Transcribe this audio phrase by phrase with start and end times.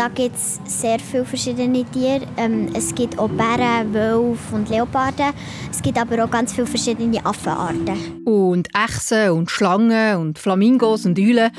[0.00, 2.22] da gibt es sehr viele verschiedene Tiere.
[2.38, 5.34] Ähm, es gibt auch Bären, Wölfe und Leoparden.
[5.70, 8.22] Es gibt aber auch ganz viele verschiedene Affenarten.
[8.24, 11.50] Und Echsen und Schlangen und Flamingos und Eulen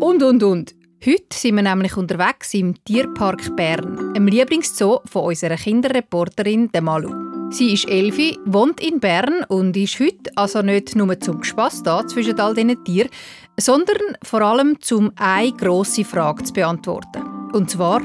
[0.00, 0.74] und, und, und.
[1.04, 7.12] Heute sind wir nämlich unterwegs im Tierpark Bern, einem Lieblingszoo von unserer Kinderreporterin Malu.
[7.50, 12.06] Sie ist Elfi, wohnt in Bern und ist heute also nicht nur zum Spass da
[12.06, 13.10] zwischen all diesen Tieren,
[13.58, 17.39] sondern vor allem zum eine grosse Frage zu beantworten.
[17.52, 18.00] Und zwar,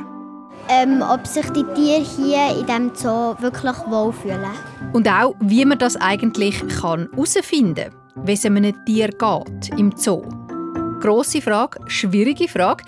[0.70, 4.52] ähm, ob sich die Tiere hier in diesem Zoo wirklich wohlfühlen.
[4.94, 10.24] Und auch, wie man das eigentlich herausfinden kann, wie es einem Tier geht im Zoo.
[11.02, 12.84] Grosse Frage, schwierige Frage,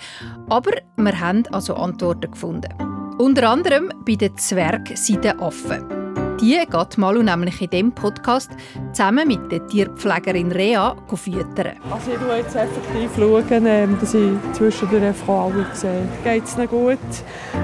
[0.48, 2.72] aber wir haben also Antworten gefunden.
[3.18, 5.97] Unter anderem bei den Zwergseidenaffen.
[6.40, 8.50] Die geht Malu nämlich in diesem Podcast
[8.92, 11.76] zusammen mit der Tierpflegerin Rea füttern.
[11.90, 16.08] Also ich schaue jetzt effektiv, schauen, ähm, dass ich zwischendurch einfach alle sehe.
[16.22, 16.98] Geht es ihnen gut?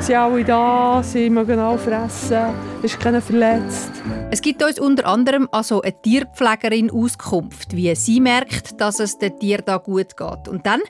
[0.01, 1.01] Sind alle da?
[1.05, 2.53] Sie mögen alle fressen?
[2.83, 3.93] Ist keiner verletzt?
[4.33, 9.39] Es gibt uns unter anderem also eine Tierpflegerin Auskunft, wie sie merkt, dass es dem
[9.39, 10.49] Tier da gut geht.
[10.49, 10.81] Und dann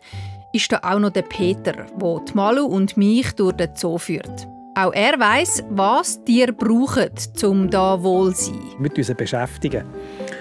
[0.52, 4.48] ist da auch noch der Peter, der Malu und mich durch den Zoo führt.
[4.76, 7.10] Auch er weiß, was Tiere brauchen,
[7.44, 8.60] um da wohl zu sein.
[8.80, 9.84] Mit uns beschäftigen.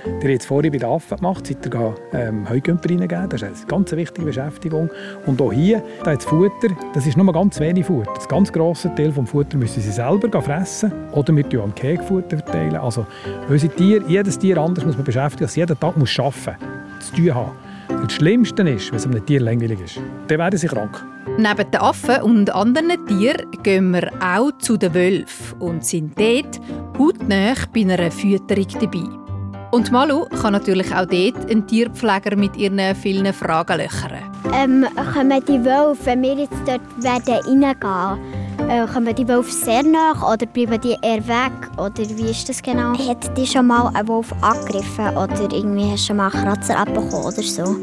[0.06, 3.59] Der hat jetzt vorhin bei den Affen gemacht, seit er ähm, Heugümper reingegeben Das ist
[3.59, 4.90] eine ganz wichtige Beschäftigung.
[5.28, 8.12] Und auch hier, da das Futter, das ist nur ganz wenig Futter.
[8.16, 12.75] Das ganz grosse Teil des Futter müssen sie selber fressen oder wir am Kegfutter verteilen.
[12.75, 13.06] Also
[13.47, 16.56] unsere Tiere, jedes Tier anders muss man beschäftigen, dass jeden Tag muss arbeiten
[17.00, 17.52] zu tun haben.
[17.88, 20.00] Das Schlimmste ist, wenn es einem Tier langweilig ist.
[20.28, 21.06] Dann werden sie krank.
[21.38, 26.59] Neben den Affen und anderen Tieren gehen wir auch zu den Wölfen und sind dort
[27.00, 29.23] hautnah bei einer Fütterung dabei.
[29.72, 34.20] Und Malu kann natürlich auch dort einen Tierpfleger mit ihren vielen Fragen löchern.
[34.53, 39.84] Ähm, kommen die Wölfe, wenn wir jetzt dort werden reingehen, äh, kommen die Wölfe sehr
[39.84, 41.52] nach oder bleiben die eher weg?
[41.78, 42.98] Oder wie ist das genau?
[42.98, 46.78] Hat dich schon mal ein Wolf angegriffen oder irgendwie hast du schon mal einen Kratzer
[46.78, 47.75] abbekommen oder so?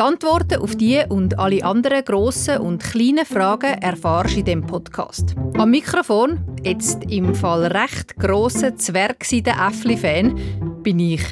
[0.00, 4.66] Die Antworten auf diese und alle anderen grossen und kleinen Fragen erfahrst du in diesem
[4.66, 5.34] Podcast.
[5.58, 11.22] Am Mikrofon, jetzt im Fall recht grossen Zwergseiden-Äffli-Fan, bin ich,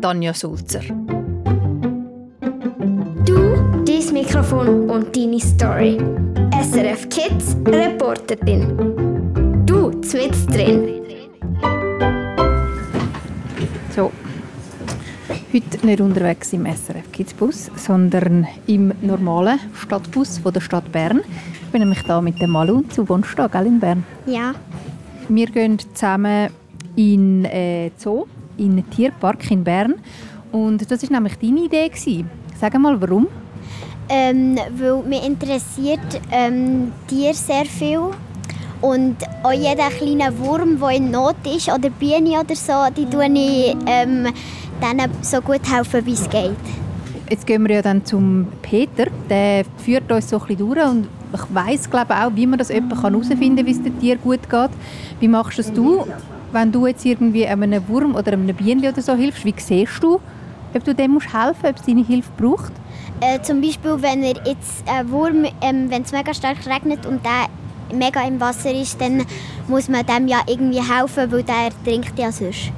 [0.00, 0.82] Tanja Sulzer.
[4.24, 5.98] Mikrofon und deine Story.
[6.62, 8.94] SRF Kids Reporterin.
[9.66, 11.02] Du, mit drin.
[13.96, 14.12] So,
[15.52, 21.22] Heute nicht unterwegs im SRF Kids Bus, sondern im normalen Stadtbus von der Stadt Bern.
[21.60, 24.04] Ich bin nämlich hier mit dem Malu zu Wohnstag in Bern.
[24.26, 24.54] Ja.
[25.28, 26.48] Wir gehen zusammen
[26.94, 29.94] in äh, Zoo, in einen Tierpark in Bern.
[30.52, 31.88] Und das war nämlich deine Idee.
[31.88, 32.30] Gewesen.
[32.60, 33.26] Sag mal, warum?
[34.14, 38.10] Ähm, weil mich interessiert ähm, Tiere sehr viel.
[38.82, 43.24] Und auch jeder kleine Wurm, der in Not ist, oder Biene oder so, die tue
[43.32, 44.28] ich ähm,
[44.82, 46.50] denen so gut helfen, wie es geht.
[47.30, 49.06] Jetzt gehen wir ja dann zum Peter.
[49.30, 52.68] Der führt uns so ein bisschen durch und ich weiss, glaube auch, wie man das
[52.68, 54.70] herausfinden kann, wie es dem Tier gut geht.
[55.20, 56.06] Wie machst du,
[56.52, 59.46] wenn du jetzt irgendwie einem Wurm oder einem Bienen oder so hilfst?
[59.46, 60.20] Wie siehst du,
[60.74, 62.72] ob du dem musst helfen ob es deine Hilfe braucht?
[63.22, 67.24] Äh, zum Beispiel, wenn er jetzt ein Wurm, ähm, wenn es mega stark regnet und
[67.24, 67.46] der
[67.96, 69.24] mega im Wasser ist, dann
[69.68, 72.72] muss man dem ja irgendwie helfen, weil der trinkt ja sonst.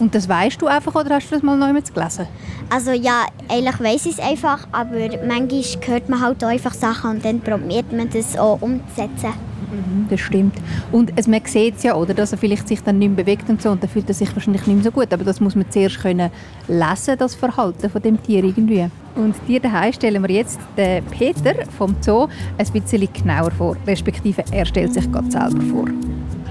[0.00, 2.26] Und das weißt du einfach oder hast du das mal neu gelesen?
[2.68, 7.24] Also ja, eigentlich weiß ich es einfach, aber manchmal hört man halt einfach Sachen und
[7.24, 9.34] dann probiert man das auch umzusetzen.
[9.72, 10.54] Mhm, das stimmt.
[10.90, 13.48] Und es, man sieht es ja, oder, dass er vielleicht sich dann nicht mehr bewegt
[13.48, 15.12] und so und dann fühlt er sich wahrscheinlich nicht mehr so gut.
[15.12, 16.30] Aber das muss man zuerst können
[16.68, 18.86] lesen, das Verhalten von dem Tier irgendwie.
[19.14, 22.28] Und dir daheim stellen wir jetzt den Peter vom Zoo
[22.58, 25.86] ein bisschen genauer vor, respektive er stellt sich gerade selber vor.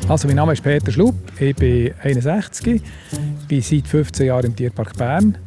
[0.08, 2.82] Also, mein Name ist Peter Schlupp, ich bin 61,
[3.48, 5.38] bin seit 15 Jahren im Tierpark Bern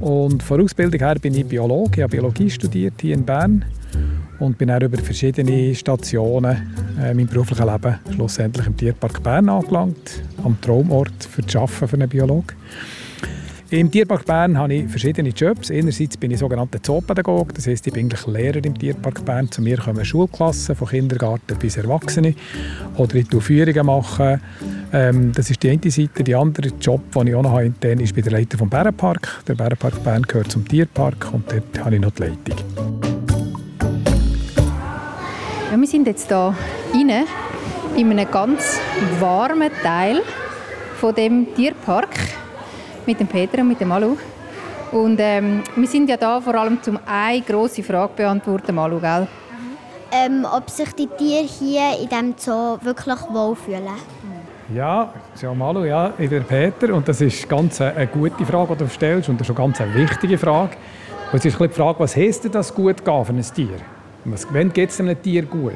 [0.00, 3.64] und von Ausbildung her bin ich Biologe, ich habe Biologie studiert hier in Bern
[4.38, 9.48] und bin dann über verschiedene Stationen äh, in meinem beruflichen Leben schlussendlich im Tierpark Bern
[9.48, 12.56] angelangt, am Traumort für das Arbeiten für einen Biologen.
[13.70, 15.70] Im Tierpark Bern habe ich verschiedene Jobs.
[15.70, 19.50] Einerseits bin ich sogenannter Zoopädagoge, das heisst, ich bin eigentlich Lehrer im Tierpark Bern.
[19.50, 22.34] Zu mir kommen Schulklassen von Kindergarten bis Erwachsene
[22.96, 24.40] oder ich mache Führungen.
[24.90, 26.24] Ähm, das ist die eine Seite.
[26.24, 29.44] Der andere Job, den ich auch noch habe, intern, ist bei der Leiter des Bärenpark.
[29.46, 33.07] Der Bärenpark Bern gehört zum Tierpark und dort habe ich noch die Leitung.
[35.70, 36.54] Ja, wir sind jetzt hier
[36.94, 37.26] rein,
[37.94, 38.80] in einem ganz
[39.20, 40.22] warmen Teil
[40.98, 42.08] von dem Tierpark
[43.04, 44.16] mit dem Peter und mit dem Malu.
[44.92, 49.28] Und ähm, wir sind ja da vor allem zum eine grosse Frage beantworten, Malu, gell?
[50.10, 53.88] ähm, ob sich die Tiere hier in diesem Zoo wirklich wohlfühlen.
[54.74, 58.74] Ja, ja Malu, ja, ich bin Peter und das ist ganz eine, eine gute Frage,
[58.74, 60.76] die du stellst und das ist eine ganz eine wichtige Frage.
[61.30, 63.97] Und es ist die Frage, was heisst denn das gut gehen für ein Tier?
[64.24, 65.72] Was, wann geht es einem Tier gut?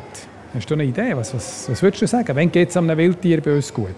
[0.54, 1.16] Hast du eine Idee?
[1.16, 2.36] Was, was, was würdest du sagen?
[2.36, 3.88] Wann geht es einem Wildtier bei uns gut?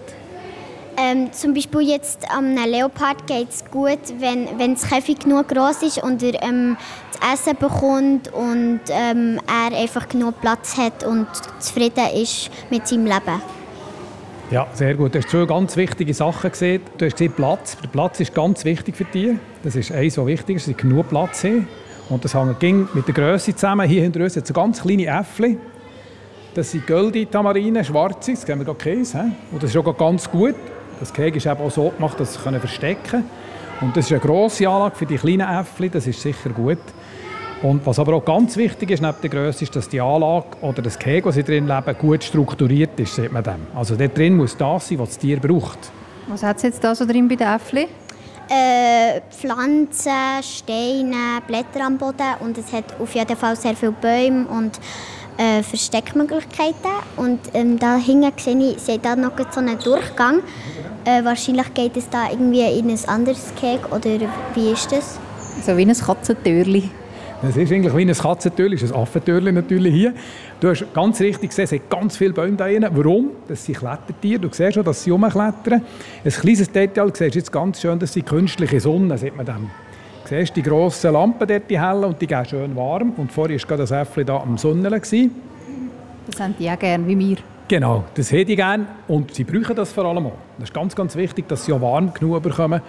[0.97, 5.83] Ähm, zum Beispiel jetzt am Leopard geht es gut, wenn, wenn das Käfig genug groß
[5.83, 6.77] ist und er ähm,
[7.11, 11.27] das Essen bekommt und ähm, er einfach genug Platz hat und
[11.59, 13.41] zufrieden ist mit seinem Leben.
[14.51, 15.15] Ja, sehr gut.
[15.15, 16.83] Du hast zwei ganz wichtige Sachen gesehen.
[16.97, 17.77] Du hast gesehen, Platz.
[17.81, 19.31] Der Platz ist ganz wichtig für dich.
[19.63, 21.67] Das ist eins, was wichtig ist, dass sie genug Platz haben.
[22.09, 23.87] Und das hängt mit der Größe zusammen.
[23.87, 25.57] Hier hinter uns hat es ganz kleine Äffchen.
[26.53, 28.31] Das sind Göldi, Tamarine, schwarze.
[28.31, 29.31] Das kennen wir hier Käse.
[29.51, 30.55] Und das ist auch ganz gut.
[30.99, 33.29] Das Gehege ist eben auch so gemacht, dass sie sich verstecken können.
[33.81, 35.91] Und das ist eine grosse Anlage für die kleinen Äffchen.
[35.91, 36.77] Das ist sicher gut.
[37.61, 40.81] Und was aber auch ganz wichtig ist neben der Größe, ist, dass die Anlage oder
[40.81, 43.67] das Gehege, das sie drin leben, gut strukturiert ist, sieht man dem.
[43.73, 45.79] Also dort drin muss das sein, was das Tier braucht.
[46.27, 47.87] Was hat es jetzt da so drin bei den Äffli?
[48.49, 54.47] Äh, Pflanzen, Steine, Blätter am Boden und es hat auf jeden Fall sehr viele Bäume
[54.47, 54.79] und
[55.37, 56.91] äh, Versteckmöglichkeiten.
[57.17, 60.41] Und ähm, da hinten sehe ich, da noch so einen Durchgang.
[61.05, 65.19] Äh, wahrscheinlich geht es da irgendwie in ein anderes Gehege oder wie ist das?
[65.65, 66.89] So wie ein Katzentürli.
[67.45, 70.13] Das ist eigentlich wie ein Katzentürli, ist ein Affentürli natürlich hier.
[70.59, 72.87] Du hast ganz richtig gesehen, es hat ganz viele Bäume da drin.
[72.89, 73.31] Warum?
[73.47, 74.39] Das sind Klettertiere.
[74.39, 75.83] Du siehst schon, dass sie rumklettern.
[76.23, 79.69] Ein kleines Detail, du siehst jetzt ganz schön, das sind künstliche Sonnen, sieht man dem.
[80.23, 83.13] Du siehst die grossen Lampen dort, die hellen, und die gehen schön warm.
[83.17, 84.99] Und vorher war das Äffli da am Sonneln.
[84.99, 87.37] Das haben die auch gerne, wie wir.
[87.67, 90.33] Genau, das hätte ich gerne und sie brauchen das vor allem auch.
[90.59, 92.79] Das ist ganz, ganz wichtig, dass sie auch warm genug bekommen.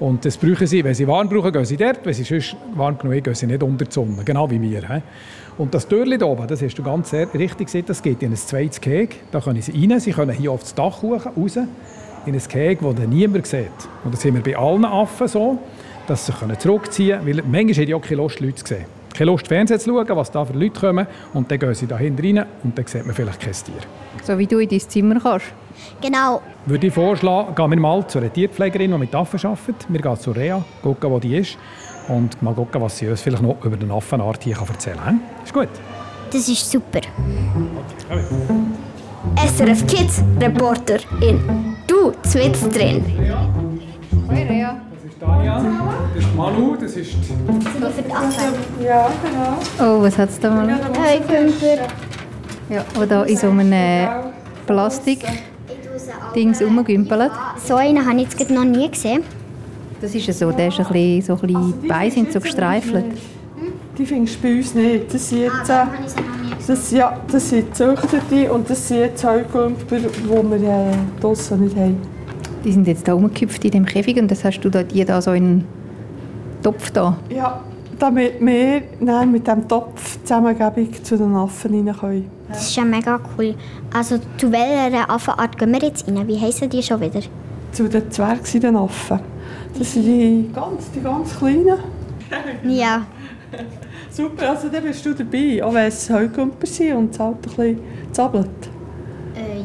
[0.00, 2.98] Und das brauchen sie, wenn sie warm brauchen, gehen sie dort, wenn sie sonst warm
[2.98, 5.02] genug sind, gehen sie nicht unter die Sonne, genau wie wir.
[5.56, 8.36] Und das Türchen hier oben, das hast du ganz richtig gesehen, das geht in ein
[8.36, 9.14] zweites Gehege.
[9.30, 11.56] Da können sie rein, sie können hier auf das Dach raus,
[12.26, 13.68] in ein Gehege, das niemand sieht.
[14.02, 15.58] Und das sind wir bei allen Affen so,
[16.08, 19.03] dass sie sich zurückziehen können, weil manchmal haben die auch keine Lust, Leute zu sehen
[19.14, 21.06] keine Lust, Fernsehen zu schauen, was da für Leute kommen.
[21.32, 23.74] Und dann gehen sie da hinten rein und dann sieht man vielleicht kein Tier.
[24.22, 25.46] So wie du in dein Zimmer kannst?
[26.00, 26.42] Genau.
[26.66, 29.86] Würde ich vorschlagen, gehen wir mal zu einer Tierpflegerin, die mit Affen arbeitet.
[29.88, 31.56] Wir gehen zu Rea, schauen, wo die ist
[32.08, 35.20] und mal schauen, was sie uns vielleicht noch über den Affenart hier erzählen kann.
[35.44, 35.68] Ist gut?
[36.32, 37.00] Das ist super.
[39.36, 43.63] SRF Kids Reporter in Du zwitz drin.
[45.24, 45.62] Tanja,
[46.14, 47.12] das ist Manu, das ist...
[47.12, 48.54] So für die Affen.
[48.84, 49.58] Ja, genau.
[49.80, 50.68] Oh, was hat es da mal?
[51.00, 51.86] Hey, Günther.
[52.68, 54.08] Ja, wo da in so einem äh,
[54.66, 57.30] Plastik-Dings rumgümpelt.
[57.64, 59.22] So einen habe ich jetzt noch nie gesehen.
[60.00, 62.40] Das ist ja so, der ist ein bisschen, so ein bisschen, die Beine sind so
[62.40, 63.06] gestreifelt.
[63.96, 65.14] Die findest du bei uns nicht.
[65.14, 65.84] Das sind jetzt, äh,
[66.66, 71.76] das, ja, das sind Züchtete und das sind jetzt Heugümper, die wir äh, draussen nicht
[71.76, 72.13] haben.
[72.64, 75.20] Die sind jetzt da rumgeküpft in dem Käfig und das hast du da, die da
[75.20, 75.68] so in einen
[76.62, 77.16] Topf da.
[77.28, 77.60] Ja,
[77.98, 82.30] damit wir dann mit dem Topf Zusammengebung zu den Affen rein können.
[82.48, 83.54] Das ist ja mega cool.
[83.92, 86.26] Also zu welcher Affenart gehen wir jetzt rein?
[86.26, 87.20] Wie heissen die schon wieder?
[87.72, 89.20] Zu den Zwergseidenaffen.
[89.78, 91.78] Das sind die ganz, die ganz kleinen.
[92.64, 93.06] Ja.
[94.10, 97.40] Super, also dann bist du dabei, auch wenn es Heugümper sind und es halt ein
[97.42, 97.78] bisschen
[98.12, 98.48] zappelt.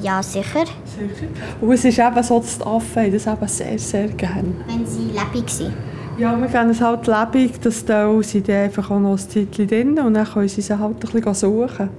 [0.02, 0.66] Ja, sicher.
[0.86, 1.28] Sicher.
[1.62, 4.54] Und es ist eben so, dass die Affen haben das eben sehr, sehr gerne.
[4.68, 5.74] Wenn sie lebendig sind.
[6.18, 9.68] Ja, wir kennen es halt lebendig, dass da sind die einfach auch noch ein Zeitchen
[9.68, 11.90] drin und dann können sie sie halt ein bisschen suchen.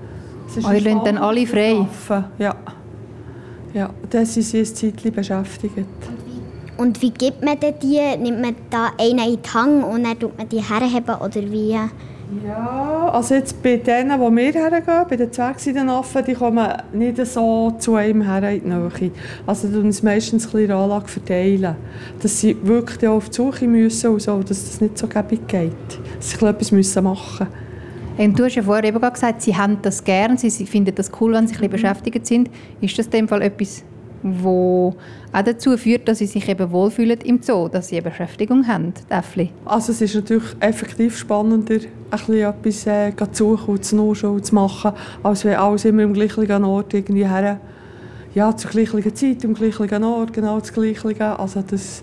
[0.55, 1.79] Ist Oh, ihr lasst dann alle frei?
[1.81, 2.55] Affen, ja.
[3.73, 5.75] Ja, dann sind sie ein Zeitchen beschäftigt.
[6.77, 8.01] Und wie gibt man denn die?
[8.19, 11.79] Nimmt man da einen in die Hand und dann tut man die herheben oder wie?
[12.45, 17.73] Ja, also jetzt bei denen, wo wir hergehen, bei den Zwergseidenaffen, die kommen nicht so
[17.73, 19.11] zu einem her in die Nähe.
[19.47, 21.75] Also tun uns meistens ein bisschen Anlage verteilen,
[22.23, 25.73] dass sie wirklich auf die Suche müssen und so, dass das nicht so gäbig geht.
[26.17, 27.49] Dass sie etwas müssen machen
[28.17, 30.95] Hey, und du hast ja vorher eben gesagt, sie haben das gern, sie sie finden
[30.95, 32.51] das cool, wenn sie ein bisschen beschäftigt sind.
[32.81, 33.83] Ist das in dem Fall etwas,
[34.23, 34.95] wo
[35.33, 38.93] auch dazu führt, dass sie sich eben wohlfühlen im Zoo, dass sie eine Beschäftigung haben,
[39.09, 39.51] Äffli?
[39.65, 44.43] Also es ist natürlich effektiv spannender, ein bisschen etwas äh, zu suchen und zu nachschauen
[44.43, 47.61] zu machen, als wenn alles immer im gleichen Ort irgendwie her,
[48.35, 51.39] ja, zur gleichen Zeit, im gleichen Ort, genau das Gleiche.
[51.39, 52.03] Also das,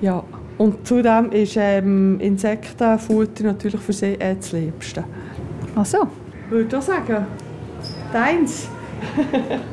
[0.00, 0.22] ja.
[0.58, 5.04] Und zudem ist ähm, Insektenfutter natürlich für sie eh das Liebste.
[5.74, 6.08] Ach so.
[6.48, 7.26] Würde ich sagen.
[8.12, 8.68] Deins?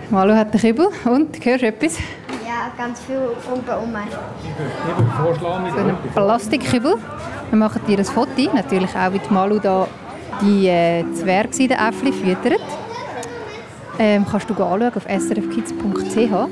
[0.09, 1.97] Malu hat den Kibbel und, hörst du etwas?
[2.45, 3.65] Ja, ganz viel um.
[3.65, 6.95] Würde vorschlagen, So einen Plastikkibbel.
[7.49, 9.87] Wir machen dir ein Foto, natürlich auch wie die Malu da
[10.41, 12.61] die äh, Zwergseidenäffli füttert.
[13.99, 16.49] ähm, kannst du anschauen auf srfkids.ch.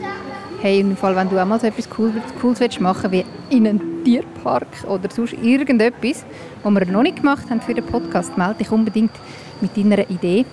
[0.61, 3.67] Hey, im Fall, wenn du auch mal so etwas Cooles, Cooles machen willst, wie in
[3.67, 6.23] einen Tierpark oder sonst irgendetwas,
[6.63, 9.11] was wir noch nicht gemacht haben für den Podcast, melde dich unbedingt
[9.59, 10.45] mit deiner Idee.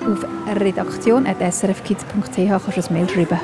[0.00, 0.24] Auf
[0.60, 3.40] redaktion.srfkids.ch kannst du ein Mail schreiben.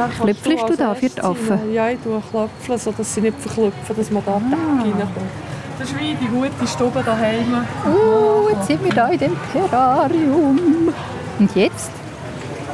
[0.00, 1.72] Also, Klöpfelst du als da für die Affen?
[1.72, 4.82] Ja, ich tue klöpfeln, sodass sie nicht verklüpfen, dass man da ah.
[4.82, 5.10] reinkommt.
[5.78, 7.66] Das ist wie die gute Stube daheim.
[7.86, 10.92] Uh, jetzt sind wir da in dem Terrarium.
[11.38, 11.90] Und jetzt?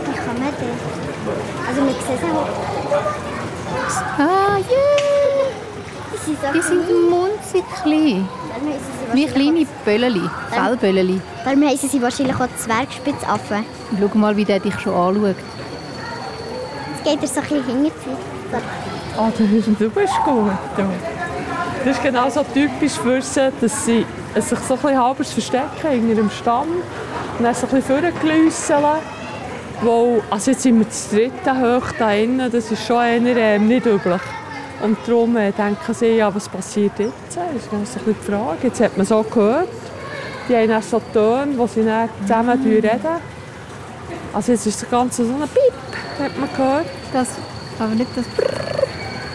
[0.04, 1.15] Kann man das?
[1.76, 2.48] Also man sieht sie auch.
[4.18, 4.94] Ah, yeah!
[6.54, 8.28] Die sind so munzig klein.
[9.12, 11.20] Wie wahrscheinlich kleine Bölleli, Fellbölleli.
[11.44, 13.66] Darum heissen sie wahrscheinlich auch Zwergspitzaffen.
[14.00, 15.36] Schau mal, wie der dich schon anschaut.
[17.04, 18.62] Jetzt geht er so ein bisschen hinterher.
[19.18, 20.50] Ah, du bist, du bist gut.
[21.84, 25.90] Das ist genau so typisch für sie, dass sie sich so ein bisschen halbes verstecken
[25.90, 26.68] hinter dem Stamm
[27.38, 29.15] und dann so ein bisschen vorgelüsseln.
[29.82, 33.68] Weil, also jetzt sind wir das dritte hoch da innen, das ist schon eher ähm,
[33.68, 34.22] nicht üblich.
[34.82, 37.12] Und darum äh, denken sie, ja, was passiert jetzt?
[37.34, 38.58] Das ist dann so ein bisschen die Frage.
[38.62, 39.68] Jetzt hat man so gehört,
[40.48, 43.00] die haben dann so Töne, die sie dann zusammen reden.
[44.32, 46.86] Also jetzt ist das Ganze so ein Piep, hat man gehört.
[47.12, 47.28] Das,
[47.78, 48.24] aber nicht das.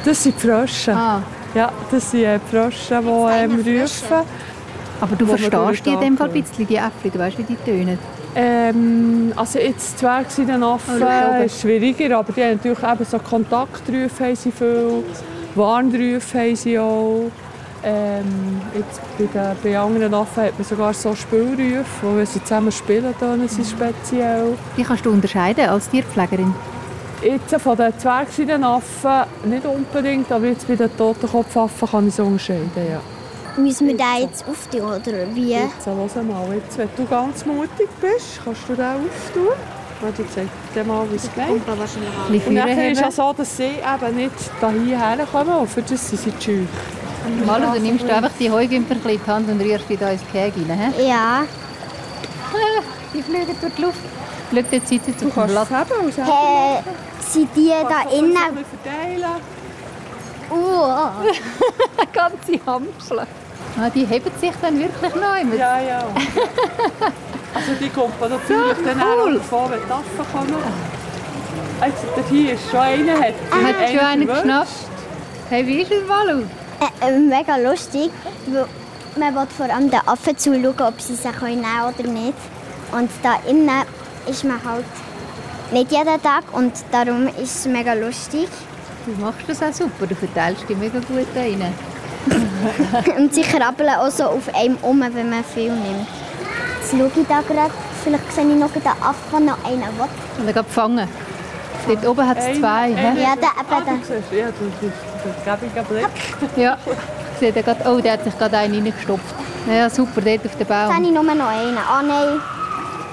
[0.06, 0.94] Das sind Frösche.
[0.96, 1.22] Ah,
[1.54, 4.28] Ja, das sind äh, die Frösche, die ähm, rufen.
[5.02, 7.10] aber du verstehst die in dem Fall ein bisschen, die Äffli.
[7.12, 8.00] Du weißt, wie die tönen.
[8.36, 11.44] Ähm, also jetzt Zwergsidenoffen Oh, schau oben.
[11.44, 15.04] ist schwieriger, aber die haben natürlich eben so Kontaktrufe haben sie viel,
[15.56, 17.30] Warnrufe haben sie auch.
[17.84, 22.72] Ähm, jetzt bei, den, bei anderen Affen hat man sogar so Spielrufe, wo sie zusammen
[22.72, 24.54] spielen, tönen sie speziell.
[24.78, 26.54] Die kannst du unterscheiden als Tierpflegerin.
[27.24, 32.72] Jetzt von den Zwergsidenoffen nicht unbedingt, aber jetzt bei den Totenkopfaffen kann ich so unterscheiden.
[32.76, 33.00] Ja.
[33.58, 35.52] Müssen wir den jetzt auftun oder wie?
[35.52, 39.48] Jetzt, hör mal, jetzt, wenn du ganz mutig bist, kannst du den auftun.
[40.02, 42.48] Warte, ich zeige dir mal, wie es geht.
[42.48, 44.34] Und nachher ist es so, dass sie eben nicht
[44.86, 46.62] hierher kommen und für das sind sie scheu.
[47.46, 50.24] Malu, du nimmst du einfach die Heugümper in die Hand und rührst die da ins
[50.32, 50.94] Gehege rein.
[50.96, 51.08] hä?
[51.08, 51.44] Ja.
[53.14, 53.98] Die fliegen durch die Luft.
[54.52, 55.70] Schau, jetzt sitzt sie auf dem kannst Blatt.
[55.70, 56.82] haben Äh,
[57.22, 58.66] sind die da kannst du innen?
[58.84, 59.42] verteilen.
[60.50, 61.32] Uh,
[62.14, 63.28] ganze Hampfle.
[63.80, 65.56] Ah, die heben sich dann wirklich noch immer.
[65.56, 66.00] Ja, ja.
[67.54, 69.34] also die kommt natürlich dann auch cool.
[69.36, 70.64] davon, wenn die Affen kommen.
[71.86, 73.14] Jetzt, der hier ist schon einer.
[73.14, 74.70] Hat, Hat schon einen geschnappt?
[75.50, 76.44] Hey, wie ist es, Malu?
[76.82, 78.12] äh, äh, mega lustig.
[78.48, 78.66] weil
[79.16, 82.38] Man will vor allem den Affen zuschauen, ob sie sich nehmen können oder nicht.
[82.92, 83.84] Und da innen
[84.28, 84.86] ist man halt
[85.72, 88.48] nicht jeden Tag und darum ist es mega lustig.
[89.06, 90.06] Du machst das auch super.
[90.08, 91.74] Du verteilst die mega gut da rein.
[93.18, 96.08] Und sie krabbeln auch so auf einem um, wenn man viel nimmt.
[96.80, 97.72] Jetzt schaue ich da gerade,
[98.04, 100.08] vielleicht sehe ich noch den Affen, noch einen will.
[100.38, 101.08] Und dann gefangen.
[101.88, 102.68] Dort oben hat es zwei.
[102.96, 103.18] ein-?
[103.18, 104.20] Ja, der Ah, eben der.
[104.20, 106.56] siehst, ja, das ist gäbiger Blick.
[106.58, 106.78] Ja.
[107.40, 109.34] Da gerade, oh, der hat sich gerade einen reingestopft.
[109.68, 111.04] Ja, super, dort auf den Jetzt habe Baum.
[111.04, 111.78] ich nur noch einen.
[111.78, 112.40] Ah nein.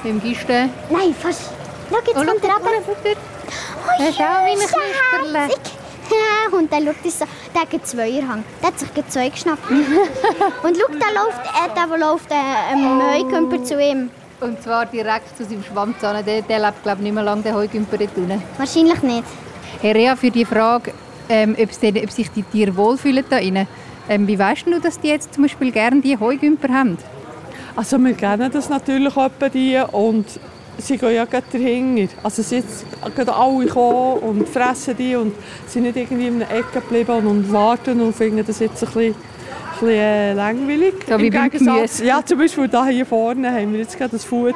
[0.04, 0.70] Im Gisten.
[0.90, 1.44] Nein, fast.
[1.90, 3.20] Schau, jetzt Oh, kommt er schau, runter.
[3.86, 5.77] Oh, Ja, schau, wie ein der Knusperle.
[6.52, 7.24] Und dann schaut es so,
[7.54, 8.44] der hat einen Zweierhang.
[8.62, 9.70] Der hat sich zwei geschnappt.
[9.70, 14.10] und schau, da läuft, äh, der, läuft äh, ähm, Heukümper zu ihm.
[14.40, 16.24] Und zwar direkt zu seinem Schwanz an.
[16.24, 18.42] Der, der lebt, glaube ich, nicht mehr lange, der Heugümper dort unten.
[18.56, 19.24] Wahrscheinlich nicht.
[19.80, 20.92] Herr Rea, für die Frage,
[21.28, 23.66] ähm, ob, denn, ob sich die Tiere wohlfühlen da drinnen.
[24.08, 26.96] Ähm, wie weißt du, dass die jetzt zum Beispiel gerne die Heugümper haben?
[27.76, 30.26] Also wir kennen das natürlich etwa die und
[30.78, 32.14] sie gehen ja gerade dahinter.
[32.22, 35.34] Also sie sind jetzt gerade alle gekommen und fressen die und
[35.66, 39.14] sind nicht irgendwie in einer Ecke geblieben und warten und finden das jetzt ein bisschen,
[39.14, 39.14] ein
[39.72, 40.94] bisschen äh, langweilig.
[41.08, 42.04] So wie Im beim Gemüse.
[42.04, 44.54] Ja, zum Beispiel da hier vorne haben wir jetzt gerade das Futter.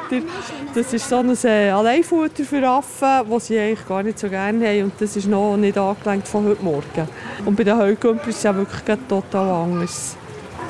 [0.73, 4.67] Das ist so ein äh, Alleinfutter für Affen, das sie eigentlich gar nicht so gerne
[4.67, 7.07] haben und das ist noch nicht angelenkt von heute Morgen.
[7.45, 10.15] Und bei den Heugümpern ist es ja wirklich gerade total anders.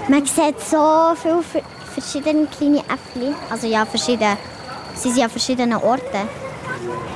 [0.09, 1.61] Man sieht so viele ver-
[1.93, 3.33] verschiedene kleine Äffchen.
[3.49, 4.37] Also ja, verschiedene.
[4.95, 6.27] Sie sind an verschiedenen Orten.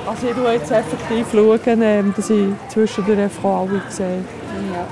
[0.07, 4.23] Also ich schaue jetzt effektiv, schauen, ähm, dass ich zwischendurch alle sehe.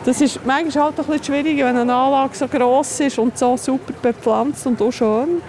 [0.03, 3.57] Das ist manchmal halt ein bisschen schwierig, wenn eine Anlage so gross ist und so
[3.57, 5.41] super bepflanzt und auch schön.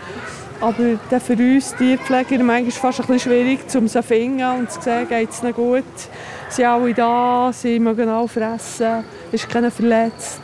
[0.60, 0.74] Aber
[1.10, 4.80] dann für uns Tierpfleger manchmal fast ein bisschen schwierig, um sie zu finden und zu
[4.80, 5.84] sehen, geht es ihnen gut.
[6.48, 10.40] Sie sind alle da, sie mögen alle fressen, ist keiner verletzt.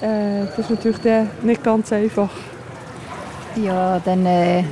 [0.00, 2.30] Äh, das ist natürlich dann nicht ganz einfach.
[3.56, 4.64] Ja, dann äh,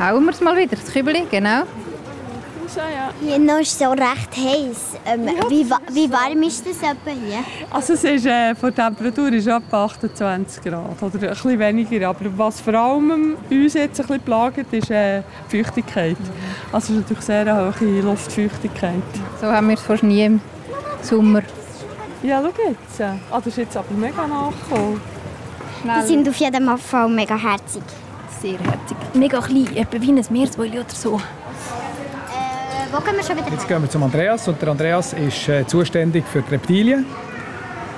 [0.00, 1.62] hauen wir es mal wieder, das Kübeli, genau.
[2.72, 3.10] schon, ja.
[3.20, 4.96] Hier noch ist es so recht heiß.
[5.04, 7.38] Ähm, wie, wa- wie warm ist das etwa hier?
[7.70, 12.08] Also es ist, äh, von der Temperatur ist etwa 28 Grad oder ein bisschen weniger.
[12.08, 15.22] Aber was vor allem uns jetzt ein bisschen plagt, ist äh,
[15.52, 16.16] die Feuchtigkeit.
[16.72, 19.02] Also es ist natürlich sehr eine hohe Luftfeuchtigkeit.
[19.40, 20.40] So haben wir es fast nie im
[21.02, 21.42] Sommer.
[22.22, 23.00] Ja, schau jetzt.
[23.02, 25.00] Ah, das ist jetzt aber mega nachgekommen.
[25.84, 27.82] Die sind auf jeden Fall mega herzig.
[28.42, 28.96] Sehr herzig.
[29.14, 31.14] Mega klein, etwa wie ein Meeressäule oder so.
[31.14, 31.20] Äh,
[32.90, 35.64] wo gehen wir schon wieder Jetzt gehen wir zum Andreas und der Andreas ist äh,
[35.64, 37.06] zuständig für die Reptilien.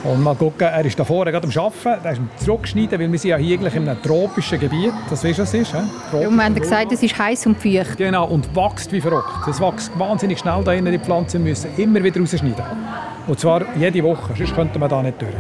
[0.05, 3.11] Und mal gucken, er ist da vorne gerade am Arbeiten, er ist am Zurückschneiden, weil
[3.11, 4.93] wir sind ja hier eigentlich in einem tropischen Gebiet.
[5.09, 5.73] Das weißt du, was es ist?
[5.73, 6.21] He?
[6.21, 7.97] Ja, wir haben gesagt, es ist heiß und feucht.
[7.97, 9.49] Genau, und wächst wie verrückt.
[9.49, 12.65] Es wächst wahnsinnig schnell da innen, die Pflanzen müssen immer wieder rausschneiden.
[13.27, 15.33] Und zwar jede Woche, sonst könnte man da nicht durch.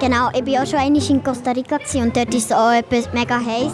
[0.00, 3.12] Genau, ich war auch schon einmal in Costa Rica und dort ist es auch etwas
[3.12, 3.72] mega heiß.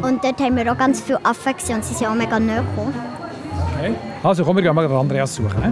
[0.00, 2.64] Und dort haben wir auch ganz viele Affen gesehen und sie sind auch mega nahe
[2.64, 2.94] gekommen.
[3.76, 3.94] Okay.
[4.22, 5.62] Also komm, wir gehen mal den Andreas suchen.
[5.62, 5.70] He?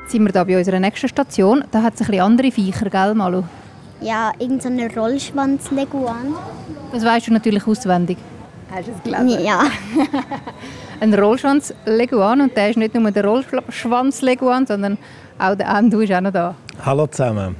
[0.00, 1.64] Jetzt sind wir da bei unserer nächsten Station.
[1.70, 3.42] Da hat es ein bisschen andere Viecher, gell, Malu?
[4.00, 6.34] Ja, irgendein so Rollschwanz-Leguan.
[6.92, 8.16] Das weißt du natürlich auswendig.
[9.42, 9.64] Ja,
[11.00, 14.96] Ein Rollschwanz-Leguan und der ist nicht nur der Rollschwanz-Leguan, sondern
[15.38, 16.54] auch der Endu ist auch noch da.
[16.84, 17.56] Hallo zusammen.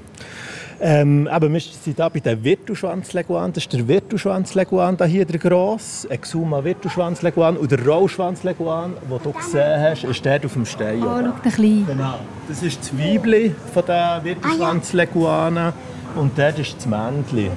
[0.82, 3.52] Ähm, eben, wir sind hier bei den Virtuschwanzleguan.
[3.52, 7.58] Das ist der Virtuschwanzleguan, da hier der grosse, Exuma Virtuschwanzleguan.
[7.58, 11.02] Und der Rollschwanzleguan, den du gesehen hast, ist der auf dem Stein.
[11.02, 11.84] Oh, schau, der Kleine.
[11.86, 12.18] Genau.
[12.48, 15.72] Das ist das Weibli von den Virtuschwanzleguanen.
[16.16, 17.50] Und dort ist das Männchen.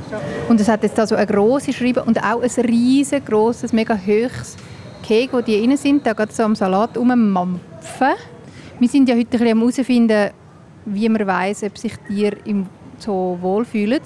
[0.48, 4.56] Und es hat jetzt da so eine grosse Schreibe und auch ein riesengroßes, mega hohes
[5.02, 6.06] Keg, wo die drin sind.
[6.06, 8.14] Da geht so am Salat rummampfen.
[8.80, 10.32] Wir sind ja heute ein bisschen am herausfinden,
[10.86, 12.68] wie man weiß, ob sich Tiere im
[13.00, 14.02] Zoo wohlfühlen.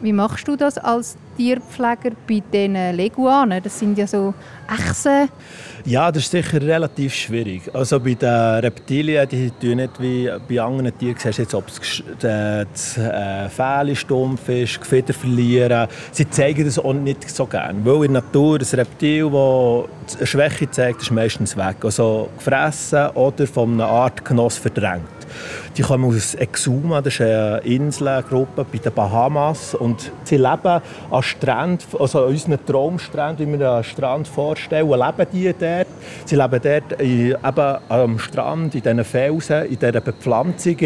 [0.00, 3.62] Wie machst du das als Tierpfleger bei diesen Leguanen?
[3.62, 4.34] Das sind ja so
[4.68, 5.28] Echsen.
[5.84, 7.62] Ja, das ist sicher relativ schwierig.
[7.72, 11.66] Also bei den Reptilien, die tun nicht wie bei anderen Tieren, siehst jetzt, ob
[12.18, 15.88] das, äh, Fell stumpf ist, Gefieder verlieren.
[16.10, 17.78] Sie zeigen das auch nicht so gerne.
[17.84, 21.76] Weil in der Natur ein Reptil, das eine Schwäche zeigt, ist meistens weg.
[21.82, 25.17] Also gefressen oder von einer Artgenoss verdrängt.
[25.76, 29.74] Die kommen aus Exuma, das ist eine Inselgruppe bei den Bahamas.
[29.74, 35.26] Und sie leben an Stränden, also an unseren Traumstränden, wie wir einen Strand vorstellen, leben
[35.32, 35.86] die dort.
[36.24, 40.76] Sie leben dort in, eben am Strand, in diesen Felsen, in dieser Bepflanzung.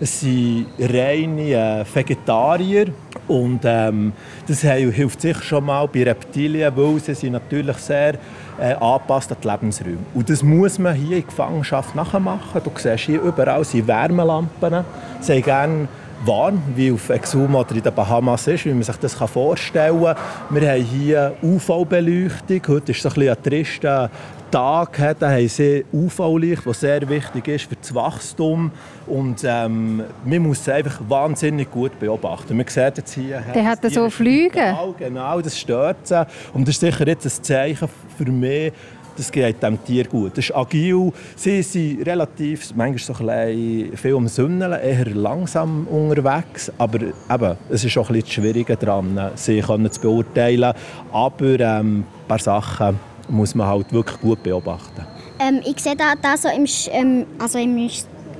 [0.00, 2.86] Es sind reine äh, Vegetarier.
[3.26, 4.12] Und ähm,
[4.46, 8.14] das hilft sicher schon mal bei Reptilien, weil sie sind natürlich sehr
[8.60, 9.98] äh, angepasst an die Lebensräume.
[10.14, 12.60] Und das muss man hier in Gefangenschaft nachmachen.
[12.62, 14.84] Du siehst hier überall sind Wärmelampen.
[15.20, 15.88] Sie haben gerne
[16.24, 20.16] warm, wie auf Exuma oder in den Bahamas ist, wie man sich das vorstellen kann.
[20.50, 22.60] Wir haben hier UV-Beleuchtung.
[22.68, 24.10] Heute ist so ein bisschen ein trister
[24.50, 25.16] Tag.
[25.18, 28.70] Da haben sie UV-Licht, das sehr wichtig ist für das Wachstum.
[29.06, 32.56] Und ähm, man muss sie einfach wahnsinnig gut beobachten.
[32.56, 33.42] Man sieht jetzt hier...
[33.54, 34.08] Der hat so.
[34.08, 36.26] Genau, genau, das stört sie.
[36.52, 38.72] Und das ist sicher jetzt ein Zeichen für mich,
[39.18, 40.32] das geht dem Tier gut.
[40.36, 41.12] Das ist agil.
[41.36, 46.72] Sie sind relativ, manchmal so viel am Sünneln, eher langsam unterwegs.
[46.78, 50.72] Aber eben, es ist auch ein bisschen das Schwierige daran, sie können zu beurteilen.
[51.12, 55.04] Aber ähm, ein paar Sachen muss man halt wirklich gut beobachten.
[55.40, 57.88] ähm, ich sehe da, da so im, ähm, also im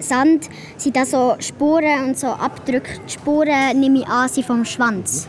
[0.00, 3.00] Sand sind da so Spuren und so Abdrücke.
[3.06, 5.26] Die Spuren nehme ich an, sind vom Schwanz.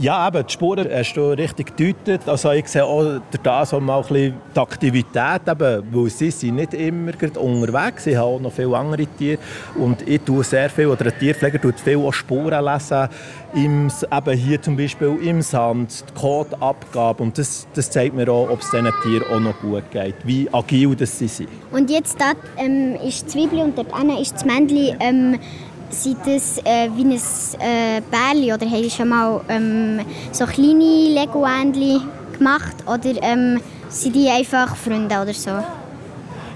[0.00, 2.28] Ja, eben, die Spuren hast du richtig gedeutet.
[2.28, 6.54] Also ich sehe auch das auch mal ein bisschen die Aktivität, eben, weil sie sind
[6.54, 9.38] nicht immer unterwegs, sie haben auch noch viele andere Tiere
[9.74, 13.08] und ich tue sehr viel, oder ein Tierpfleger tut viel auch Spuren lesen,
[13.54, 18.50] im, eben hier zum Beispiel im Sand, die Kotabgabe und das, das zeigt mir auch,
[18.50, 21.48] ob es diesen Tieren auch noch gut geht, wie agil das sie sind.
[21.72, 23.88] Und jetzt da ähm, ist die Zwiebel und dort
[24.20, 24.96] ist das Männchen.
[25.00, 25.40] Ähm,
[25.90, 30.00] sind das äh, wie ein äh, Bärli oder haben schon mal ähm,
[30.32, 32.02] so kleine Leguändchen
[32.36, 32.76] gemacht?
[32.86, 35.50] Oder ähm, sind die einfach Freunde oder so?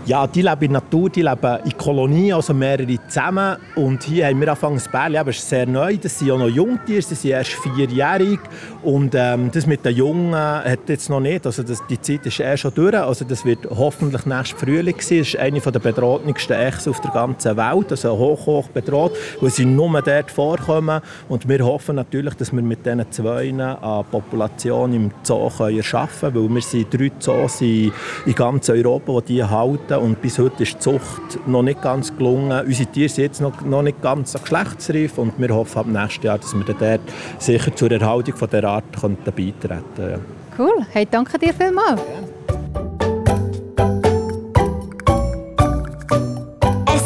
[0.04, 3.56] Ja, die leben in der Natur, die leben in Kolonien, also mehrere zusammen.
[3.76, 6.38] Und hier haben wir angefangen, das Bärli, aber es ist sehr neu, das sind auch
[6.38, 8.40] noch Jungtiere, sie sind erst vierjährig.
[8.82, 12.40] Und ähm, das mit den Jungen hat jetzt noch nicht, also das, die Zeit ist
[12.40, 12.96] erst schon durch.
[12.96, 15.18] Also das wird hoffentlich nächstes Frühling sein.
[15.20, 19.50] Es ist eine der bedrohtendsten Echsen auf der ganzen Welt, also hoch, hoch bedroht, weil
[19.50, 21.00] sie nur dort vorkommen.
[21.28, 26.32] Und wir hoffen natürlich, dass wir mit diesen zwei eine Population im Zoo können erschaffen
[26.32, 27.92] können, weil wir sind drei Zoos in,
[28.26, 29.91] in ganz Europa, die die halten.
[29.92, 32.66] Retten und bis heute ist die Zucht noch nicht ganz gelungen.
[32.66, 36.38] Unsere Tiere sind jetzt noch, noch nicht ganz geschlechtsreif und wir hoffen ab nächstes Jahr,
[36.38, 37.00] dass wir dort
[37.38, 40.10] sicher zur Erhaltung von der Art beitreten können.
[40.10, 40.18] Ja.
[40.58, 42.00] Cool, hey, danke dir vielmals.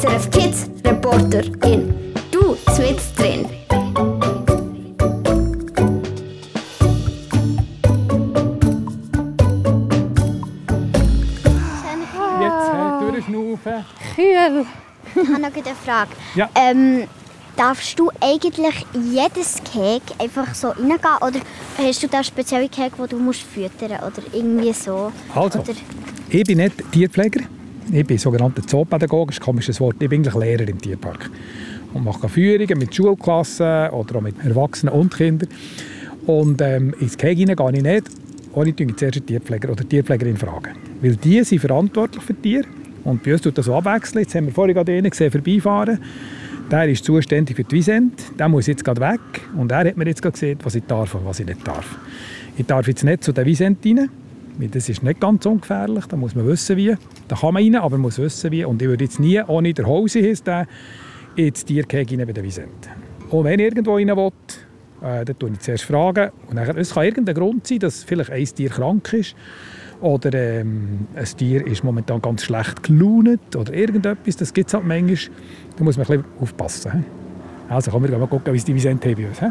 [0.01, 1.95] SRF Kids Reporterin.
[2.31, 3.47] Du zwitzt drin.
[13.57, 13.85] Durchschnaufen.
[14.15, 14.67] Kühl.
[15.15, 16.11] Ich habe noch eine Frage.
[16.35, 16.51] Ja.
[16.55, 17.05] Ähm,
[17.57, 20.99] darfst du eigentlich jedes Cake einfach so reingehen?
[21.21, 21.41] Oder
[21.79, 25.13] hast du da spezielle Cake, die du musst füttern Oder irgendwie so?
[25.35, 25.73] Also, Oder,
[26.29, 27.41] ich bin nicht Tierpfleger.
[27.93, 29.97] Ich bin sogenannter Zoopädagoge, das ist ein komisches Wort.
[30.01, 31.31] Ich bin eigentlich Lehrer im Tierpark.
[31.95, 35.49] Und mache Führungen mit Schulklassen oder auch mit Erwachsenen und Kindern.
[36.27, 38.11] Und ähm, ins Cake gehe ich nicht,
[38.53, 40.75] ohne zuerst einen Tierpfleger oder Tierpflegerin fragen.
[41.01, 42.67] Weil die sind verantwortlich für Tiere.
[43.07, 44.23] Und bei uns tut das so abwechseln.
[44.23, 46.01] Jetzt haben wir vorhin gerade einen gesehen, vorbeifahren.
[46.71, 48.37] Der ist zuständig für die Wiesent.
[48.37, 49.21] Der muss jetzt gerade weg.
[49.57, 51.97] Und er hat mir jetzt gesehen, was ich darf und was ich nicht darf.
[52.59, 54.11] Ich darf jetzt nicht zu den Wiesent rein.
[54.73, 56.05] Das ist nicht ganz ungefährlich.
[56.07, 56.97] Da muss man wissen, wie.
[57.29, 58.65] Da kann man rein, aber man muss wissen, wie.
[58.65, 60.67] Und ich würde jetzt nie, ohne der Hose der,
[61.37, 62.89] ins Tierkäge rein bei den Wiesent.
[63.31, 64.33] Und wenn ich irgendwo rein will,
[65.03, 66.33] äh, dann tue ich zuerst fragen.
[66.49, 69.37] Und dann, es kann irgendein Grund sein, dass vielleicht ein Tier krank ist
[70.01, 74.37] oder ähm, ein Tier ist momentan ganz schlecht gelaunt oder irgendetwas.
[74.37, 75.17] Das gibt es halt manchmal.
[75.77, 76.93] Da muss man ein bisschen aufpassen.
[76.93, 76.99] he?
[77.69, 79.41] Also kommen wir mal gucken, wie es die haben bei uns.
[79.41, 79.47] he?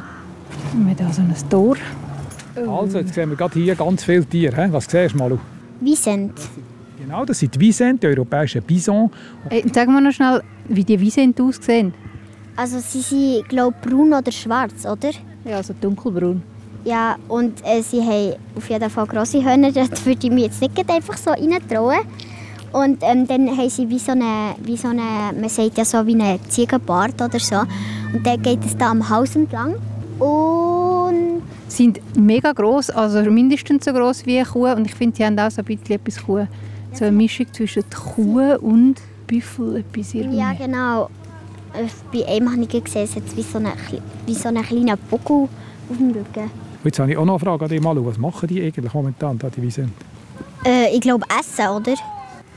[0.74, 1.76] Wir haben hier so ein Tor.
[2.68, 4.56] Also, jetzt sehen wir gerade hier ganz viele Tiere.
[4.56, 4.72] he?
[4.72, 5.38] Was siehst du, Malu?
[5.96, 6.34] sind?
[6.98, 9.12] Genau, das sind die Wiesent, die europäischen Bison.
[9.50, 11.94] Hey, sag mal noch schnell, wie die Wiesent aussehen.
[12.56, 15.12] Also sie sind, glaube braun oder schwarz, oder?
[15.44, 16.42] Ja, also dunkelbraun.
[16.86, 19.72] Ja, und äh, sie haben auf jeden Fall grosse Hörner.
[19.74, 22.00] Das würde ich mir jetzt nicht einfach so reintrauen.
[22.72, 26.06] Und ähm, dann haben sie wie so eine, wie so eine, man sagt ja so
[26.06, 27.62] wie einen Ziegenbart oder so.
[28.14, 29.76] Und dann geht es da am Haus entlang.
[30.20, 34.68] Und sind mega gross, also mindestens so gross wie eine Kuh.
[34.68, 36.46] Und ich finde, sie haben auch so ein bisschen etwas Kuh.
[36.94, 38.96] So eine Mischung zwischen Kuh und
[39.26, 39.78] Büffel.
[39.78, 40.38] Etwas irgendwie.
[40.38, 41.10] ja, genau.
[41.74, 43.72] Äh, Bei einem habe ich gesehen, es hat wie so einen,
[44.26, 45.50] wie so einen kleinen Buckel
[45.90, 46.65] auf dem Rücken.
[46.86, 48.06] Und Jetzt habe ich auch noch eine Frage an dich, Malu.
[48.06, 49.92] Was machen die eigentlich momentan, da, die Wiesent?
[50.64, 51.96] Äh, ich glaube Essen, oder?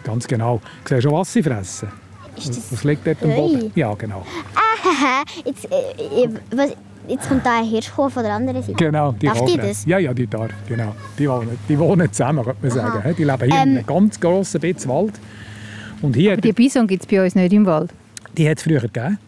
[0.04, 0.60] Ganz genau.
[0.84, 1.88] Du siehst schon, was sie fressen.
[2.36, 2.70] Ist das...
[2.72, 3.30] Was liegt dort am?
[3.34, 3.72] Boden?
[3.74, 4.22] Ja, genau.
[4.54, 6.72] Haha, jetzt, äh, äh, was,
[7.08, 8.74] jetzt kommt da ein Hirschkuh von der anderen Seite.
[8.74, 9.56] Genau, die Darf fressen.
[9.60, 9.86] das?
[9.86, 10.50] Ja, ja, die darf.
[10.68, 10.94] Genau.
[11.18, 12.98] Die wohnen, die wohnen zusammen, könnte man sagen.
[12.98, 13.12] Aha.
[13.14, 15.14] Die leben hier in Ähm, einem ganz grossen Bisschen Wald.
[16.02, 17.90] Und hier, Aber die Bison gibt es bei uns nicht im Wald.
[18.36, 19.18] die hat es früher gegeben.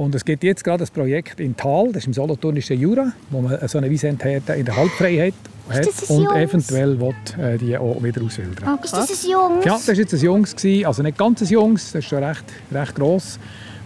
[0.00, 3.42] Und es gibt jetzt gerade ein Projekt in Tal, das ist im Solothurnischen Jura, wo
[3.42, 5.34] man so eine Wiesentherde in der Halbfreiheit
[5.68, 6.36] hat und Jungs?
[6.36, 8.78] eventuell will, äh, die auch wieder auswildern.
[8.82, 9.62] Ist das ein Jungs?
[9.66, 10.86] Ja, das war jetzt ein Jungs, gewesen.
[10.86, 13.38] also nicht ganz ein Jungs, das ist schon recht, recht gross.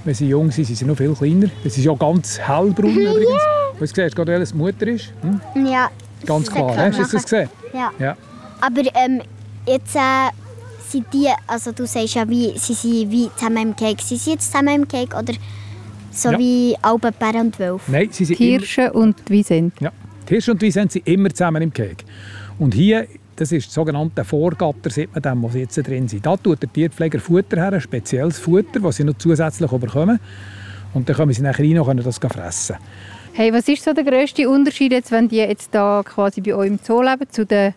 [0.05, 1.49] Wenn sie jung sind, sind sie noch viel kleiner.
[1.65, 3.43] Das ist ja ganz hellbraun übrigens.
[3.81, 5.13] Du siehst gerade, welches Mutter ist.
[5.21, 5.67] Hm?
[5.67, 5.91] Ja.
[6.25, 6.77] Ganz klar.
[6.77, 7.49] Hast du das gesehen?
[7.73, 7.91] Ja.
[7.99, 8.17] Ja.
[8.61, 9.21] Aber ähm,
[9.67, 10.31] jetzt äh,
[10.89, 14.01] sind die, also du sagst ja, wie, sie sind wie zusammen im Cake.
[14.01, 15.33] Sie sind jetzt zusammen im Cake oder
[16.17, 16.39] so Ja.
[16.39, 17.91] wie Alben, Bär und Wölfe?
[17.91, 19.75] Nein, sie sind Hirsche und Wiesent.
[19.81, 19.91] ja.
[20.29, 22.05] Die Hirsche und die sind sie immer zusammen im Cake.
[22.59, 26.25] Und hier, das ist das sogenannte Vorgatter, sieht man dem, wo sie jetzt drin sind.
[26.25, 30.19] Da tut der Tierpfleger Futter her, ein spezielles Futter, das sie noch zusätzlich bekommen.
[30.95, 32.77] Und dann können sie nachher rein und können das fressen.
[33.35, 36.69] Hey, was ist so der grösste Unterschied, jetzt, wenn die jetzt da quasi bei euch
[36.69, 37.75] im Zoo leben, zu der,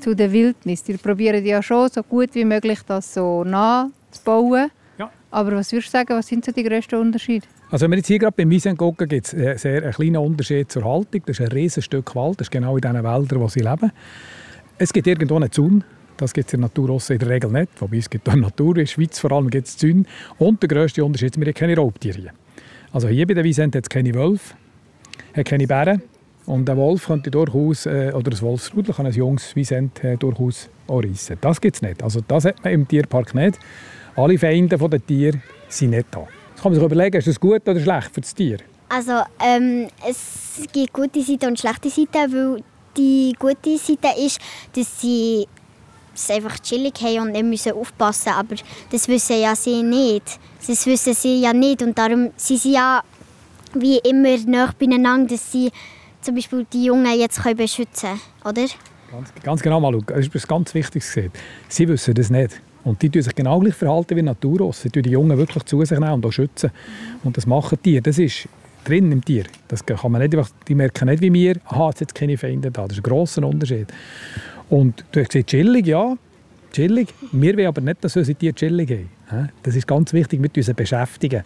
[0.00, 0.82] zu der Wildnis?
[0.82, 4.70] Die probieren ja schon so gut wie möglich, das so nah zu bauen.
[4.98, 5.10] Ja.
[5.30, 7.46] Aber was würdest du sagen, was sind so die grössten Unterschiede?
[7.74, 10.18] Also wenn wir jetzt hier gerade beim Wiesen gucken, gibt es einen sehr einen kleinen
[10.18, 11.22] Unterschied zur Haltung.
[11.26, 13.90] Das ist ein riesiges Stück Wald, das ist genau in diesen Wäldern, wo sie leben.
[14.78, 15.82] Es gibt irgendwo einen Zaun,
[16.16, 17.70] das gibt es in der Natur in der Regel nicht.
[17.80, 20.04] Wobei es gibt in der Natur, in der Schweiz vor allem gibt es Zäune.
[20.38, 22.30] Und der grösste Unterschied ist, wir haben keine Raubtiere hier.
[22.92, 24.54] Also hier bei den Wiesen hat es keine Wölfe,
[25.34, 26.00] hat keine Bären.
[26.46, 30.70] Und ein Wolf könnte durchaus, äh, oder ein Wolfsrudel kann ein junges Wiesent äh, durchaus
[30.86, 31.38] auch reissen.
[31.40, 32.04] Das gibt es nicht.
[32.04, 33.58] Also das hat man im Tierpark nicht.
[34.14, 36.28] Alle Feinde der Tiere sind nicht da.
[36.64, 38.56] Kann man sich überlegen, ist das gut oder schlecht für das Tier?
[38.88, 42.62] Also ähm, es gibt gute Seiten und schlechte Seiten, weil
[42.96, 44.40] die gute Seite ist,
[44.74, 45.46] dass sie
[46.14, 48.54] es einfach chillig haben und nicht müssen aufpassen aber
[48.90, 50.40] das wissen ja sie nicht.
[50.66, 53.02] Das wissen sie ja nicht und darum sind sie ja
[53.74, 55.70] wie immer nah beieinander, dass sie
[56.22, 58.72] zum Beispiel die Jungen jetzt können beschützen können, oder?
[59.12, 60.04] Ganz, ganz genau, mal schauen.
[60.06, 61.18] Das ist etwas ganz Wichtiges.
[61.68, 62.58] Sie wissen das nicht.
[62.84, 64.62] Und die tun sich genau gleich verhalten wie in der Natur.
[64.62, 64.82] aus.
[64.82, 66.70] Sie tun die Jungen wirklich zu sich nehmen und auch schützen.
[67.22, 68.00] Und das machen die.
[68.00, 68.48] Das ist
[68.84, 69.44] drin im Tier.
[69.68, 72.70] Das kann man nicht einfach, die merken nicht wie wir, aha, jetzt sind keine Feinde
[72.70, 72.82] da.
[72.82, 73.88] Das ist ein grosser Unterschied.
[74.68, 76.14] Und du hast gesagt, chillig, ja.
[76.72, 77.08] chillig.
[77.32, 79.50] Wir wollen aber nicht, dass unsere Tiere chillig haben.
[79.62, 81.42] Das ist ganz wichtig, mit uns beschäftigen.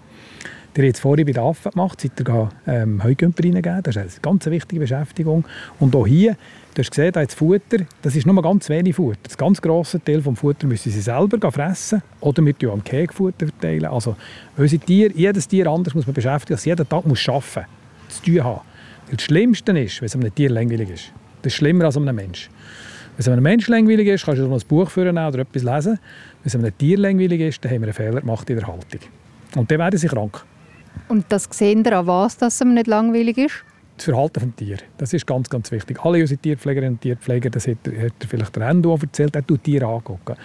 [0.78, 4.00] Der hat jetzt vorhin bei den Affen gemacht, seit er ähm, Heugümper reingegeben Das ist
[4.00, 5.44] eine ganz wichtige Beschäftigung.
[5.80, 6.36] Und auch hier,
[6.72, 9.18] du hast gesehen, da das Futter, das ist nur ganz wenig Futter.
[9.24, 13.86] Das ganz grosse Teil des Futter müssen sie selber fressen oder mit am Kegfutter verteilen.
[13.86, 14.14] Also
[14.56, 17.66] unsere Tiere, jedes Tier anders muss man beschäftigen, dass jeden Tag muss arbeiten
[18.06, 18.60] muss, zu tun haben.
[19.10, 21.12] Das Schlimmste ist, wenn es einem Tier langweilig ist.
[21.42, 22.52] Das ist schlimmer als einem Menschen.
[23.16, 25.98] Wenn es einem Menschen langweilig ist, kannst du ein Buch führen oder etwas lesen.
[26.44, 29.00] Wenn es einem Tier langweilig ist, dann haben wir einen Fehler gemacht in der Haltung.
[29.56, 30.44] Und dann werden sie krank.
[31.08, 33.64] Und das sehen wir an was, dass es nicht langweilig ist?
[33.96, 34.76] Das Verhalten des Tier.
[34.96, 35.98] Das ist ganz, ganz wichtig.
[36.04, 39.87] Alle unsere Tierpflegerinnen und Tierpfleger, das hat, hat vielleicht der Endo erzählt, er tut Tiere
[39.87, 40.37] angucken.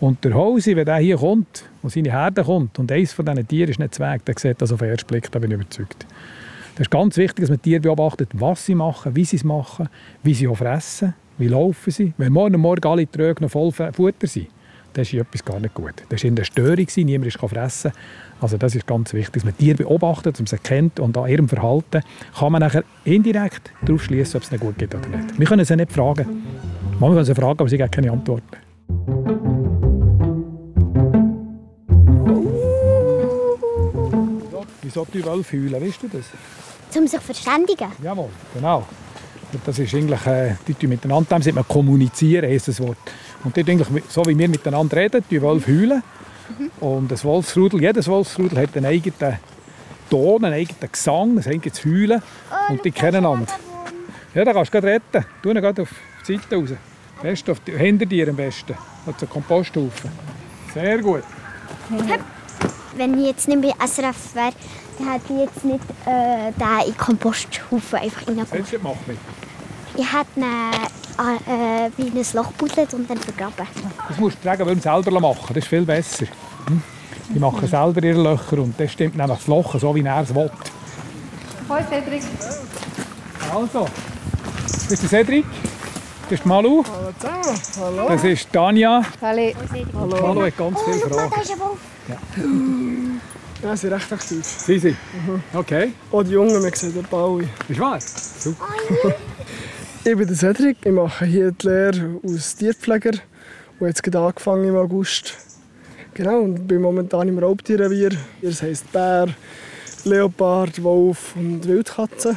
[0.00, 3.46] Und der Hausi, wenn der hier kommt und seine Herde kommt und eines von diesen
[3.46, 6.06] Tieren ist nicht weg, der sieht das auf den ersten Blick, da bin ich überzeugt.
[6.76, 9.88] Das ist ganz wichtig, dass man Tiere beobachtet, was sie machen, wie sie es machen,
[10.22, 12.14] wie sie auch fressen, wie laufen sie.
[12.16, 14.48] Wenn morgen Morgen alle Tröge noch voll Futter sind,
[14.94, 15.94] dann ist etwas gar nicht gut.
[16.08, 17.92] Das war in der Störung, niemand kann fressen.
[18.40, 21.28] Also das ist ganz wichtig, dass man Tiere beobachtet, dass man sie kennt und an
[21.28, 22.02] ihrem Verhalten
[22.38, 25.38] kann man nachher indirekt darauf schließen, ob es ihnen gut geht oder nicht.
[25.38, 26.44] Wir können sie nicht fragen.
[27.00, 28.56] Man können sie fragen, aber sie geben keine Antworten.
[34.82, 36.26] Wieso die Wölfe fühlen, weißt du das?
[36.96, 37.88] Um sich zu verständigen?
[38.02, 38.86] Jawohl, genau.
[39.64, 42.98] das ist eigentlich, äh, die miteinander, dem sagt man kommunizieren, ist das Wort.
[43.44, 46.02] Und die eigentlich, so wie wir miteinander reden, die Wölfe heulen.
[46.58, 46.70] Mhm.
[46.80, 49.38] Und das Wolfsrudel, jedes Wolfsrudel hat einen eigenen
[50.10, 52.22] Ton, einen eigenen Gesang, ein eigenes Heulen.
[52.50, 53.52] Oh, und die kennen einander.
[54.34, 55.26] Ja, da kannst du gerade retten.
[55.42, 55.90] Tu ihn gerade auf
[56.26, 56.70] die Seite raus.
[57.22, 58.74] Best auf die, hinter dir am besten.
[59.06, 60.10] Hat so Komposthaufen.
[60.72, 61.22] Sehr gut.
[62.96, 64.52] Wenn ich jetzt nicht bei SRF wäre,
[64.98, 68.62] dann hätte ich jetzt nicht äh, den in den Komposthaufen einfach reingepackt.
[68.62, 68.98] Was du gemacht?
[69.96, 70.40] Ich hätte
[71.18, 73.66] äh, wie ein Loch gebuddelt und dann vergraben.
[74.08, 75.46] Das musst du tragen, selber machen.
[75.48, 76.26] Das ist viel besser.
[76.66, 76.82] Hm?
[77.30, 80.34] Die machen selber ihre Löcher und das stimmt nämlich das Loch so, wie er es
[80.34, 80.50] will.
[81.68, 82.22] Hoi Cedric.
[83.52, 83.86] Also,
[84.62, 85.46] das ist der Cedric.
[86.24, 86.82] Das ist Malu.
[86.84, 87.60] Hallo zusammen.
[87.80, 88.08] Hallo.
[88.08, 89.02] Das ist Tanja.
[89.20, 89.52] Hallo.
[89.94, 90.26] Hallo.
[90.26, 91.32] Malu hat ganz viele Fragen.
[92.08, 92.16] Ja.
[93.62, 94.44] Ja, sie sind recht aktiv.
[94.44, 94.96] Sie sind?
[95.26, 95.42] Mhm.
[95.54, 95.92] Okay.
[96.12, 97.48] Auch die Jungen, wir sehen den Baui.
[97.68, 97.98] Ist wahr?
[98.00, 98.66] Super.
[100.06, 100.76] ich bin der Cedric.
[100.84, 103.12] Ich mache hier die Lehre als Tierpfleger
[103.78, 105.34] und jetzt gerade angefangen im August.
[106.12, 108.10] Genau, und bin momentan im Raubtierrevier.
[108.42, 109.28] Das heisst Bär,
[110.04, 112.36] Leopard, Wolf und Wildkatze.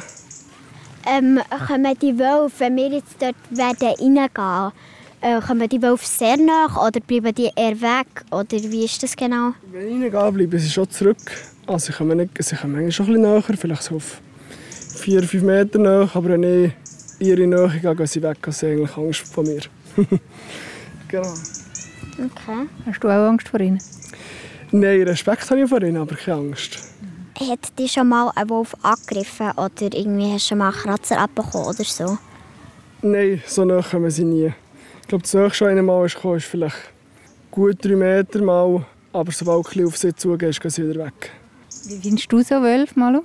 [1.06, 4.72] Ähm, kommen die Wölfe, wenn wir jetzt dort werden reingehen,
[5.20, 8.24] äh, kommen die Wölfe sehr nach oder bleiben die eher weg?
[8.30, 9.52] Oder wie ist das genau?
[9.70, 11.18] Wenn ich reingehen, bleiben sie schon zurück.
[11.66, 14.20] Also sie kommen, nicht, sie kommen schon ein bisschen näher, vielleicht so auf
[15.02, 16.08] 4-5 Meter näher.
[16.14, 16.72] Aber wenn ich
[17.18, 18.38] ihre Nähe gehe, gehen sie weg.
[18.46, 19.60] Also sie haben eigentlich Angst vor mir.
[21.08, 21.34] genau.
[22.12, 22.68] Okay.
[22.86, 23.78] Hast du auch Angst vor ihnen?
[24.70, 26.78] Nein, Respekt habe ich vor ihnen, aber keine Angst.
[27.38, 31.20] Hat dich schon mal ein Wolf angegriffen oder irgendwie hast du schon mal einen Kratzer
[31.20, 32.18] abbekommen oder so?
[33.00, 34.52] Nein, so nah kommen sie nie.
[35.02, 36.76] Ich glaube, das nächste, einmal ist, ist vielleicht
[37.50, 41.30] gut drei Meter mal, aber sobald du auf sie zugehst, gehen sie wieder weg.
[41.86, 43.22] Wie findest du so Wölfe, Malu?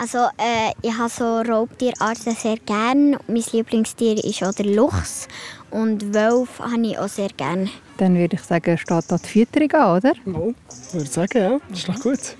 [0.00, 3.18] Also, äh, ich habe so Raubtierarten sehr gerne.
[3.26, 5.26] Mein Lieblingstier ist auch der Luchs
[5.72, 7.68] und Wölfe habe ich auch sehr gerne.
[7.96, 10.12] Dann würde ich sagen, steht da die Fütterung an, oder?
[10.14, 10.54] Ja,
[10.86, 11.58] ich würde sagen, ja.
[11.68, 12.36] Das ist doch gut.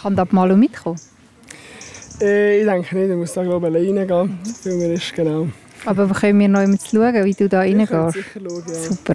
[0.00, 1.00] Kann da Malu mitkommen?
[2.20, 4.38] Äh, ich denke nicht, ich muss da glaube ich alleine gehen,
[4.78, 5.48] mir ist genau.
[5.86, 7.90] Aber können wir noch einmal schauen, wie du da reingehst?
[7.90, 8.74] Schauen, ja.
[8.74, 9.14] Super.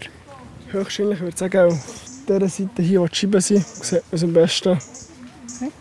[0.67, 4.23] Höchstwahrscheinlich würde ich sagen, auf dieser Seite hier, wo die Scheiben sind, sieht man es
[4.23, 4.69] am besten.
[4.71, 5.71] Okay.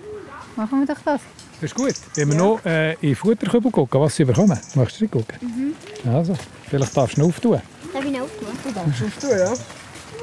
[0.55, 1.21] Machen wir doch das.
[1.65, 1.95] Das ist gut.
[2.17, 2.43] Wenn wir ja.
[2.43, 4.61] noch äh, in den Futterkübel gucken, was sie bekommen.
[4.75, 5.39] Möchtest du gucken?
[5.41, 6.13] Mhm.
[6.13, 6.37] Also,
[6.69, 7.53] vielleicht darfst du ihn auftun.
[7.53, 8.49] Darf ich ihn auftun?
[8.63, 9.53] Du darfst ihn auftun, ja.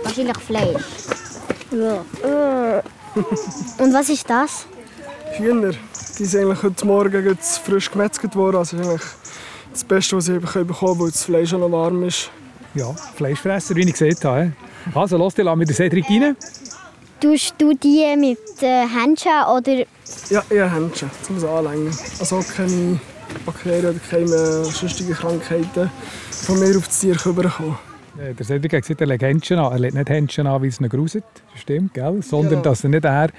[0.04, 0.84] Wahrscheinlich Fleisch.
[1.72, 2.84] Ja.
[3.84, 4.68] Und was ist das?
[5.32, 5.72] Hühner.
[6.20, 8.58] Die sind eigentlich heute Morgen frisch gemetzelt worden.
[8.58, 9.02] Also eigentlich
[9.72, 12.30] das Beste, was sie bekommen können, weil das Fleisch noch warm ist.
[12.76, 14.52] Ja, Fleischfresser, wie ich gesehen habe.
[14.94, 16.38] Also, lass dich mit der Cedric rein.
[17.22, 19.86] Tust du die mit äh, Händchen oder?
[20.30, 21.96] Ja, eher Händchen, um sie anlängen.
[22.20, 23.00] Also keine
[23.46, 25.92] Bakterien oder keine sonstigen Krankheiten
[26.32, 27.78] von mir auf das Tier rüberkommen.
[28.18, 29.72] Der Cedric hat gesagt, er legt Händchen an.
[29.72, 31.24] Er legt nicht Händchen an, weil es ihn gruset,
[31.56, 32.22] stimmt, gell?
[32.22, 32.64] sondern genau.
[32.64, 33.30] dass er nicht er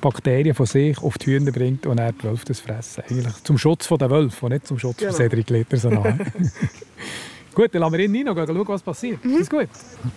[0.00, 3.04] Bakterien von sich auf die Hühner bringt und er die Wölfe das fressen.
[3.08, 5.12] Eigentlich zum Schutz der Wölfe und nicht zum Schutz genau.
[5.12, 5.76] von Cedric Leder.
[5.76, 5.90] So
[7.54, 9.24] gut, dann lassen wir ihn rein und schauen, was passiert.
[9.24, 9.32] Mhm.
[9.32, 9.68] Ist das gut?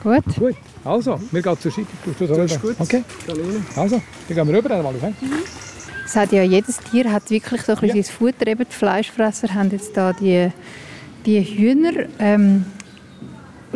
[0.04, 0.36] Gut.
[0.36, 0.56] Gut.
[0.84, 2.28] Also, wir gehen zur Seite.
[2.28, 2.76] Das ist gut.
[2.80, 3.04] Okay.
[3.76, 4.84] Also, dann gehen wir rüber.
[4.84, 5.13] Mal, okay?
[5.22, 5.32] mhm.
[6.06, 7.93] Es hat ja jedes Tier hat wirklich so ein ja.
[7.93, 8.48] sein Futter.
[8.48, 10.50] Eben die Fleischfresser haben jetzt da die,
[11.26, 12.08] die Hühner.
[12.19, 12.65] Ähm,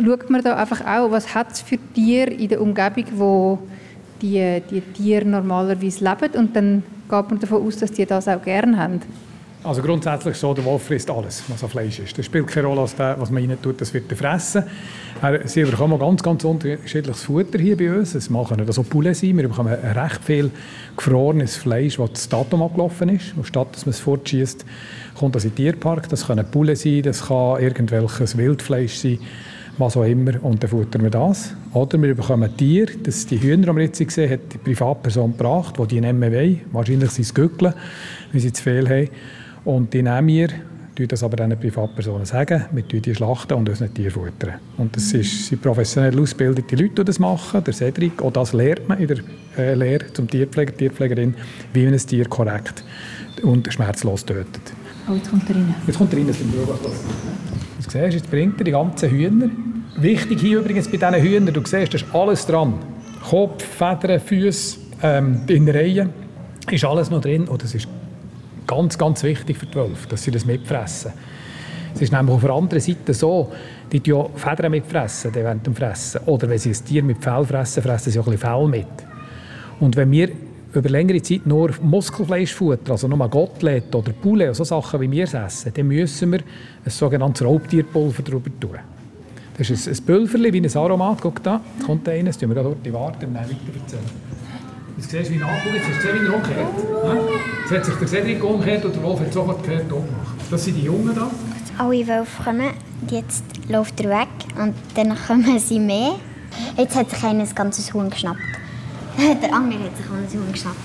[0.04, 3.58] schaut man da einfach auch, was hat es für Tiere in der Umgebung, wo
[4.20, 8.42] die, die Tiere normalerweise leben und dann geht man davon aus, dass die das auch
[8.42, 9.00] gerne haben.
[9.68, 12.16] Also grundsätzlich so, der Wolf frisst alles, was an Fleisch ist.
[12.16, 14.64] Das spielt keine Rolle, was man rein tut, das wird er fressen.
[15.44, 18.14] Sie bekommen ganz, ganz unterschiedliches Futter hier bei uns.
[18.14, 19.36] Es machen das auch Poulet sein.
[19.36, 20.50] Wir bekommen recht viel
[20.96, 23.36] gefrorenes Fleisch, das das Datum abgelaufen ist.
[23.36, 24.64] Und statt dass man es fortschießt,
[25.18, 26.08] kommt das in den Tierpark.
[26.08, 29.18] Das kann ein Poulet sein, das kann irgendwelches Wildfleisch sein,
[29.76, 30.42] was auch immer.
[30.42, 31.54] Und dann futtern wir das.
[31.74, 35.74] Oder wir bekommen Tiere, das die Hühner, die wir jetzt gesehen hat die Privatperson gebracht,
[35.78, 36.62] die die nicht mehr wollen.
[36.72, 37.74] Wahrscheinlich sind es Gückeln,
[38.32, 39.08] weil sie zu viel haben.
[39.68, 40.48] Und die nehmen wir,
[40.94, 44.54] das aber diesen Privatpersonen sagen, wir die schlachten und unseren Tier futtern.
[44.78, 47.62] Und das ist, sind professionell ausgebildete Leute, die das machen.
[47.62, 49.18] Der Cedric, auch das lernt man in der
[49.58, 51.34] äh, Lehre zum Tierpfleger, Tierpflegerin,
[51.74, 52.82] wie man ein Tier korrekt
[53.42, 54.72] und schmerzlos tötet.
[55.06, 55.74] Oh, jetzt kommt er rein.
[55.86, 56.92] Jetzt kommt er rein, das beobachtet.
[57.84, 59.50] Du siehst, jetzt bringt er die ganzen Hühner.
[59.98, 62.72] Wichtig hier übrigens bei diesen Hühnern, du siehst, da ist alles dran.
[63.28, 66.08] Kopf, Federn, Füße, ähm, Innereien,
[66.70, 67.46] ist alles noch drin.
[67.46, 67.86] Und das ist
[68.68, 71.12] Ganz, ganz wichtig für die Wölfe, dass sie das mitfressen.
[71.94, 73.50] Es ist nämlich auf der anderen Seite so,
[73.90, 76.20] die ja Federn mitfressen während dem Fressen.
[76.26, 78.86] Oder wenn sie ein Tier mit Fell fressen, fressen sie auch ein Fell mit.
[79.80, 80.28] Und wenn wir
[80.74, 85.24] über längere Zeit nur Muskelfleisch futtern, also nur Gottlet oder Poulet, so Sachen wie wir
[85.24, 86.40] es essen, dann müssen wir
[86.84, 88.78] ein sogenanntes Raubtierpulver drüber tun.
[89.56, 91.18] Das ist ein Pulverchen wie ein Aromat.
[91.22, 94.02] Guck da, kommt einer, das tun wir dort warten und dann weiter erzählen.
[94.98, 96.66] Jetzt siehst du, wie nachgucken, jetzt hast du gesehen, wie er umkehrt.
[97.62, 100.36] Jetzt hat sich der Cedric umgekehrt und der Wolf hat sofort gehört umgemacht.
[100.50, 101.30] Das sind die Jungen da.
[101.78, 102.70] Alle Wölfe kommen,
[103.08, 104.28] jetzt läuft er weg
[104.60, 106.16] und dann kommen sie mehr.
[106.76, 108.40] Jetzt hat sich einer ein ganzes Huhn geschnappt.
[109.42, 110.76] Der andere hat sich auch ein Huhn geschnappt.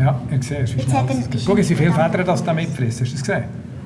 [0.00, 0.74] Ja, ich sehe es.
[1.46, 3.06] Guck, wie viele Federn das da mitfressen.
[3.06, 3.44] Hast du das gesehen?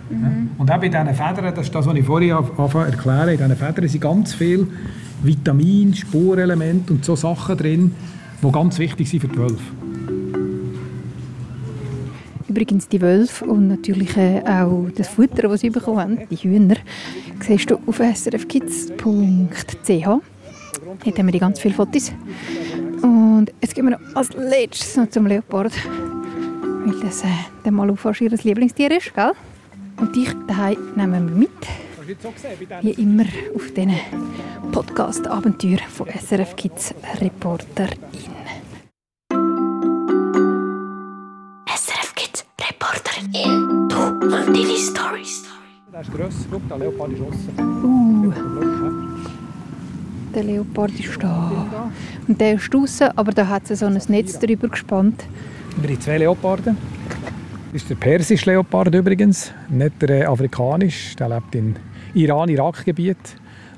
[0.09, 0.51] Mhm.
[0.57, 3.57] Und auch bei diesen Federn, das ist das, was ich vorhin anfange erklären, in diesen
[3.57, 4.66] Federn sind ganz viele
[5.22, 7.94] Vitamine, Spurenelemente und so Sachen drin,
[8.42, 9.62] die ganz wichtig sind für die Wölfe.
[12.48, 16.76] Übrigens die Wölfe und natürlich äh, auch das Futter, das sie bekommen, die Hühner,
[17.40, 19.00] siehst du auf srfkids.ch.
[19.88, 22.12] Hier haben wir ganz viele Fotos.
[23.00, 25.72] Und jetzt gehen wir noch als letztes noch zum Leopard,
[26.85, 27.28] weil das äh,
[27.64, 29.33] der Malu fast ihr Lieblingstier ist, gell?
[29.96, 31.91] Und dich daheim nehmen wir mit.
[32.83, 33.94] Wie immer auf diesen
[34.70, 37.98] Podcast-Abenteuer von SRF Kids Reporterin.
[41.66, 43.88] SRF Kids Reporterin.
[43.88, 45.44] Du und deine Stories.
[45.92, 46.46] Der ist grösser.
[46.51, 47.85] Schau, der Leopard ist aussen.
[47.85, 48.33] Uh.
[50.35, 51.90] Der Leopard ist da.
[52.29, 55.25] Und der ist draußen, aber da hat sie so ein Netz drüber gespannt.
[55.79, 56.77] Wir haben zwei Leoparden.
[57.72, 61.16] Das ist der persische Leopard übrigens, nicht der afrikanische.
[61.16, 61.77] Der lebt in
[62.14, 63.16] Iran-Irak-Gebiet.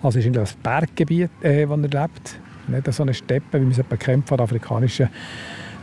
[0.03, 2.39] Also ist ein Berggebiet, äh, wo er lebt.
[2.69, 5.09] Nicht so eine Steppe, wie man es kennt von afrikanischen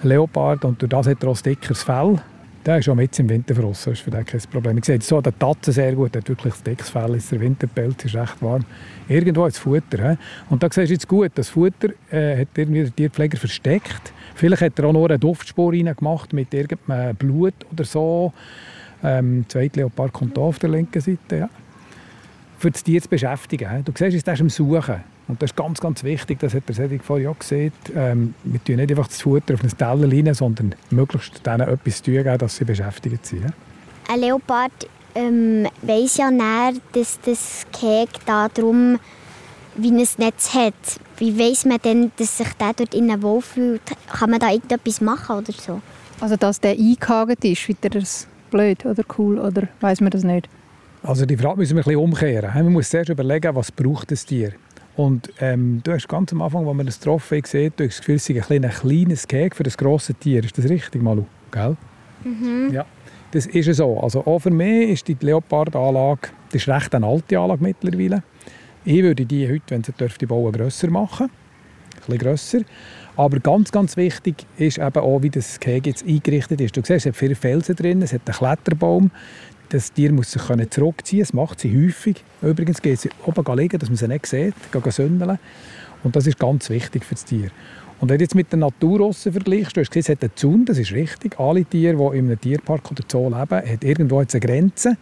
[0.04, 0.66] Leopard.
[0.66, 2.22] Und durch das hat er auch ein dickeres Fell.
[2.66, 4.78] Der ist schon mit im Winterfrost, das ist für den kein Problem.
[4.78, 7.40] Ich sehe so der Tatze sehr gut, der hat wirklich ein dickes Fell, ist der
[7.40, 8.64] Winterpelz ist recht warm.
[9.08, 10.12] Irgendwo ist Futter.
[10.12, 10.18] He?
[10.52, 14.14] Und da siehst du jetzt gut, das Futter äh, hat irgendwie der Tierpfleger versteckt.
[14.36, 18.32] Vielleicht hat er auch noch eine Duftspur gemacht mit irgendeinem Blut oder so.
[19.04, 21.36] Ähm, der zweite Leopard kommt auf der linken Seite.
[21.36, 21.50] Ja
[22.62, 23.84] für das Tier zu beschäftigen.
[23.84, 25.04] Du siehst, es ist am Suchen.
[25.28, 27.72] Und das ist ganz, ganz wichtig, das hat der Cedric vorhin auch gesehen.
[27.96, 32.04] Ähm, wir tun nicht einfach das Futter auf einen Teller rein, sondern möglichst denen etwas
[32.04, 33.46] zu tun, dass sie beschäftigt sind.
[34.10, 34.72] Ein Leopard
[35.16, 39.00] ähm, weiss ja näher, dass das Keg darum
[39.76, 40.74] wie ein Netz hat.
[41.18, 43.82] Wie weiß man denn, dass sich der dort innen wohlfühlt?
[44.12, 45.82] Kann man da irgendetwas machen oder so?
[46.20, 50.50] Also, dass der eingehakt ist, er das blöd oder cool oder weiß man das nicht?
[51.04, 52.52] Also die Frage müssen wir ein bisschen umkehren.
[52.54, 54.54] Man muss zuerst überlegen, was braucht das Tier.
[54.96, 58.00] Und ähm, du hast ganz am Anfang, als man das Trophäe sieht, du hast das
[58.00, 60.44] Gefühl, es ist ein, ein kleines Gehege für das grosse Tier.
[60.44, 61.26] Ist das richtig, Malu?
[61.52, 61.76] Gell?
[62.24, 62.72] Mhm.
[62.72, 62.86] Ja,
[63.32, 64.00] das ist so.
[64.00, 68.22] Also auch für mich ist die Leopard-Anlage, das ist recht eine alte Anlage mittlerweile.
[68.84, 71.28] Ich würde die heute, wenn sie dürfte, bauen, grösser machen.
[71.28, 72.60] Ein bisschen grösser.
[73.16, 76.76] Aber ganz, ganz wichtig ist eben auch, wie das Gehege jetzt eingerichtet ist.
[76.76, 79.12] Du siehst, es hat viele Felsen drin, es hat einen Kletterbaum.
[79.72, 82.26] Das Tier muss sich zurückziehen Das macht sie häufig.
[82.42, 84.54] Übrigens geht sie oben liegen, dass man sie nicht sieht,
[84.90, 85.40] sündeln.
[86.04, 87.52] Und das ist ganz wichtig für das Tier.
[88.02, 90.66] Und wenn du jetzt mit der Natur vergleichst, du hast gesehen, es hat einen Zaun,
[90.66, 91.40] das ist richtig.
[91.40, 94.98] Alle Tiere, die in einem Tierpark oder Zoo leben, haben irgendwo eine Grenze.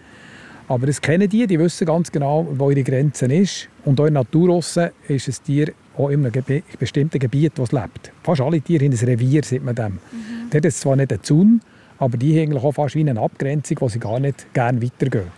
[0.68, 3.70] Aber das kennen die, die wissen ganz genau, wo ihre Grenze ist.
[3.86, 7.72] Und auch in der Natur ist ein Tier auch in einem bestimmten Gebiet, wo es
[7.72, 8.12] lebt.
[8.22, 9.94] Fast alle Tiere haben ein Revier, sieht man dem.
[9.94, 10.50] Mhm.
[10.52, 11.62] Dort ist zwar nicht ein Zaun,
[12.00, 15.32] aber die haben eigentlich auch fast wie eine Abgrenzung, wo sie gar nicht gerne weitergehen.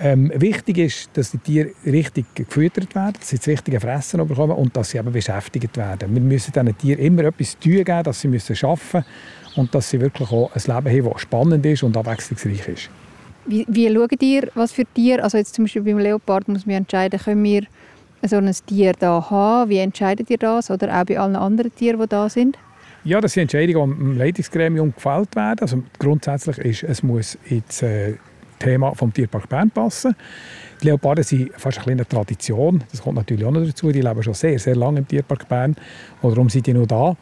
[0.00, 4.52] Ähm, wichtig ist, dass die Tiere richtig gefüttert werden, dass sie das richtige Fressen bekommen
[4.52, 6.14] und dass sie eben beschäftigt werden.
[6.14, 9.04] Wir müssen diesen Tieren immer etwas tun geben, dass sie arbeiten müssen
[9.56, 12.90] und dass sie wirklich auch ein Leben haben, das spannend ist und abwechslungsreich ist.
[13.46, 16.76] Wie, wie schaut ihr, was für Tiere, also jetzt zum Beispiel beim Leopard muss man
[16.76, 17.64] entscheiden, können wir
[18.22, 19.70] so ein Tier da haben?
[19.70, 20.70] Wie entscheidet ihr das?
[20.70, 22.56] Oder auch bei allen anderen Tieren, die da sind?
[23.08, 25.60] Ja, das sind Entscheidungen, die im Leitungsgremium gefällt werden.
[25.60, 28.16] Also grundsätzlich ist, es muss ins äh,
[28.58, 30.14] Thema vom Tierpark Bern passen.
[30.82, 32.84] Die Leoparden sind fast eine kleine Tradition.
[32.90, 33.90] Das kommt natürlich auch noch dazu.
[33.92, 35.74] Die leben schon sehr, sehr lange im Tierpark Bern.
[36.20, 37.16] Und darum sind die noch da.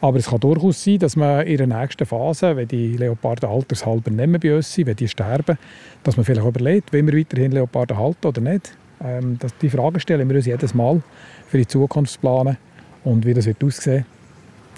[0.00, 4.10] Aber es kann durchaus sein, dass man in der nächsten Phase, wenn die Leoparden altershalber
[4.10, 5.56] nicht mehr bei uns sind, wenn die sterben,
[6.02, 8.72] dass man vielleicht überlegt, wollen wir weiterhin Leoparden halten oder nicht.
[9.04, 11.00] Ähm, das, die Frage stellen wir uns jedes Mal
[11.46, 12.56] für die Zukunft planen.
[13.04, 14.04] Und wie das wird aussehen,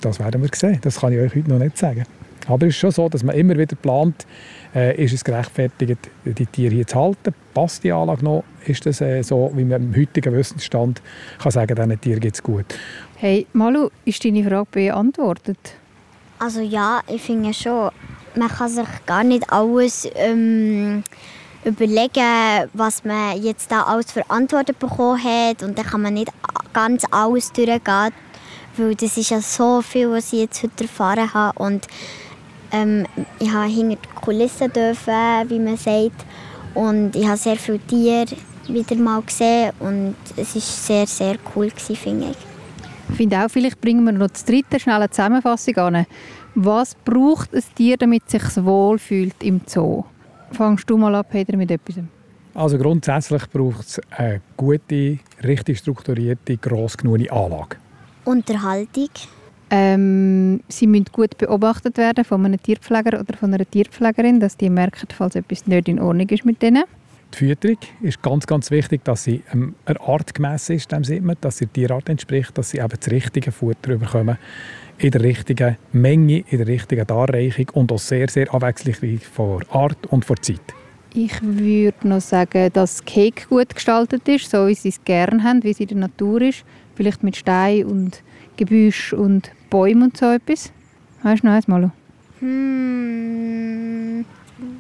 [0.01, 0.79] das werden wir sehen.
[0.83, 2.05] Das kann ich euch heute noch nicht sagen.
[2.47, 4.27] Aber es ist schon so, dass man immer wieder plant,
[4.75, 7.35] äh, ist es gerechtfertigt, die Tiere hier zu halten?
[7.55, 8.45] Passt die Anlage noch?
[8.67, 11.03] Ist das äh, so, wie man im heutigen Wissensstand
[11.39, 12.67] kann sagen, diesen Tieren geht es gut?
[13.17, 15.59] Hey, Malu, ist deine Frage beantwortet?
[16.39, 17.91] Also ja, ich finde schon,
[18.35, 21.05] man kann sich gar nicht alles ähm,
[21.65, 26.33] überlegen, was man jetzt da alles verantwortet bekommen hat und dann kann man nicht
[26.73, 28.13] ganz alles durchgehen,
[28.81, 31.87] weil das ist ja so viel, was ich jetzt heute erfahren habe und
[32.73, 33.07] ähm,
[33.39, 35.15] ich habe hinter die Kulissen dürfen,
[35.49, 36.25] wie man sagt.
[36.75, 38.37] Und ich habe sehr viele Tiere
[38.69, 42.37] wieder mal gesehen und es war sehr, sehr cool, gewesen, finde ich.
[43.09, 46.07] Ich finde auch, vielleicht bringen wir noch das dritte schnell eine Zusammenfassung an.
[46.55, 50.05] Was braucht ein Tier, damit es sich wohlfühlt im Zoo?
[50.53, 51.97] Fangst du mal an, Peter, mit etwas?
[52.55, 57.77] Also grundsätzlich braucht es eine gute, richtig strukturierte, gross genug Anlage.
[58.25, 59.11] Unterhaltung.
[59.71, 64.69] Ähm, sie müssen gut beobachtet werden von einem Tierpfleger oder von einer Tierpflegerin, dass die
[64.69, 66.85] merken, falls etwas nicht in Ordnung ist mit denen.
[67.33, 71.59] Die Fütterung ist ganz, ganz wichtig, dass sie ähm, artgemäß ist, dem sieht man, dass
[71.59, 74.37] sie der Tierart entspricht, dass sie eben das richtige Futter bekommen,
[74.99, 80.07] in der richtigen Menge, in der richtigen Darreichung und auch sehr, sehr abwechslungsreich von Art
[80.07, 80.61] und von Zeit.
[81.15, 85.43] Ich würde noch sagen, dass das Cake gut gestaltet ist, so wie sie es gerne
[85.43, 86.65] haben, wie es in der Natur ist.
[87.01, 88.23] Vielleicht mit Stein und
[88.59, 90.71] Gebüsch und Bäumen und so etwas.
[91.25, 91.89] Hast du noch eins, Malu?
[92.41, 94.23] Hmm.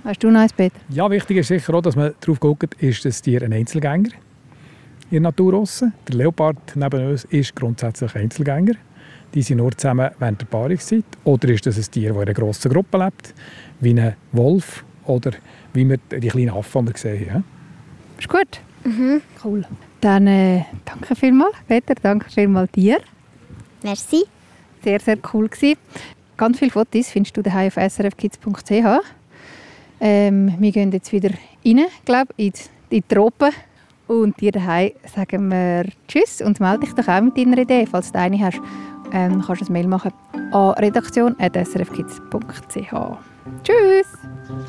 [0.04, 0.76] Hast du noch eins, Peter?
[0.90, 4.10] Ja, wichtig ist sicher auch, dass man darauf guckt, ist das Tier ein Einzelgänger
[5.10, 5.94] in der Natur draussen.
[6.08, 8.74] Der Leopard neben uns ist grundsätzlich Einzelgänger.
[9.32, 11.04] Die sind nur zusammen während der Paarungszeit.
[11.24, 13.32] Oder ist das ein Tier, das in einer grossen Gruppe lebt,
[13.80, 15.30] wie ein Wolf oder
[15.72, 17.44] wie wir die kleinen Affen, die wir gesehen haben.
[18.18, 18.60] Ist gut?
[18.84, 19.22] Mhm.
[19.42, 19.64] Cool.
[20.00, 21.94] Dann äh, danke vielmals, Peter.
[21.94, 22.98] Danke vielmals dir.
[23.82, 24.24] Merci.
[24.82, 25.78] Sehr, sehr cool gewesen.
[26.36, 29.00] Ganz viele Fotos findest du daheim auf srfkids.ch.
[30.00, 31.30] Ähm, wir gehen jetzt wieder
[31.64, 33.52] rein, glaube in die, in die Tropen.
[34.06, 38.10] Und dir daheim sagen wir Tschüss und melde dich doch auch mit deiner Idee, falls
[38.10, 38.58] du eine hast.
[39.12, 40.12] Ähm, kannst du ein Mail machen
[40.52, 42.94] an redaktion.srfkids.ch.
[43.62, 44.06] Tschüss!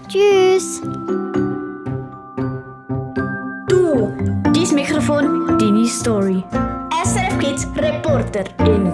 [0.08, 0.82] Tschüss!
[3.68, 4.12] Du,
[4.72, 6.44] dein Mikrofon, deine Story.
[7.04, 8.92] SRF Kids Reporterin.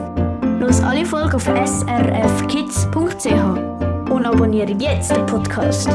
[0.59, 3.31] Los alle Folgen auf srfkids.ch
[4.11, 5.89] und abonniere jetzt den Podcast.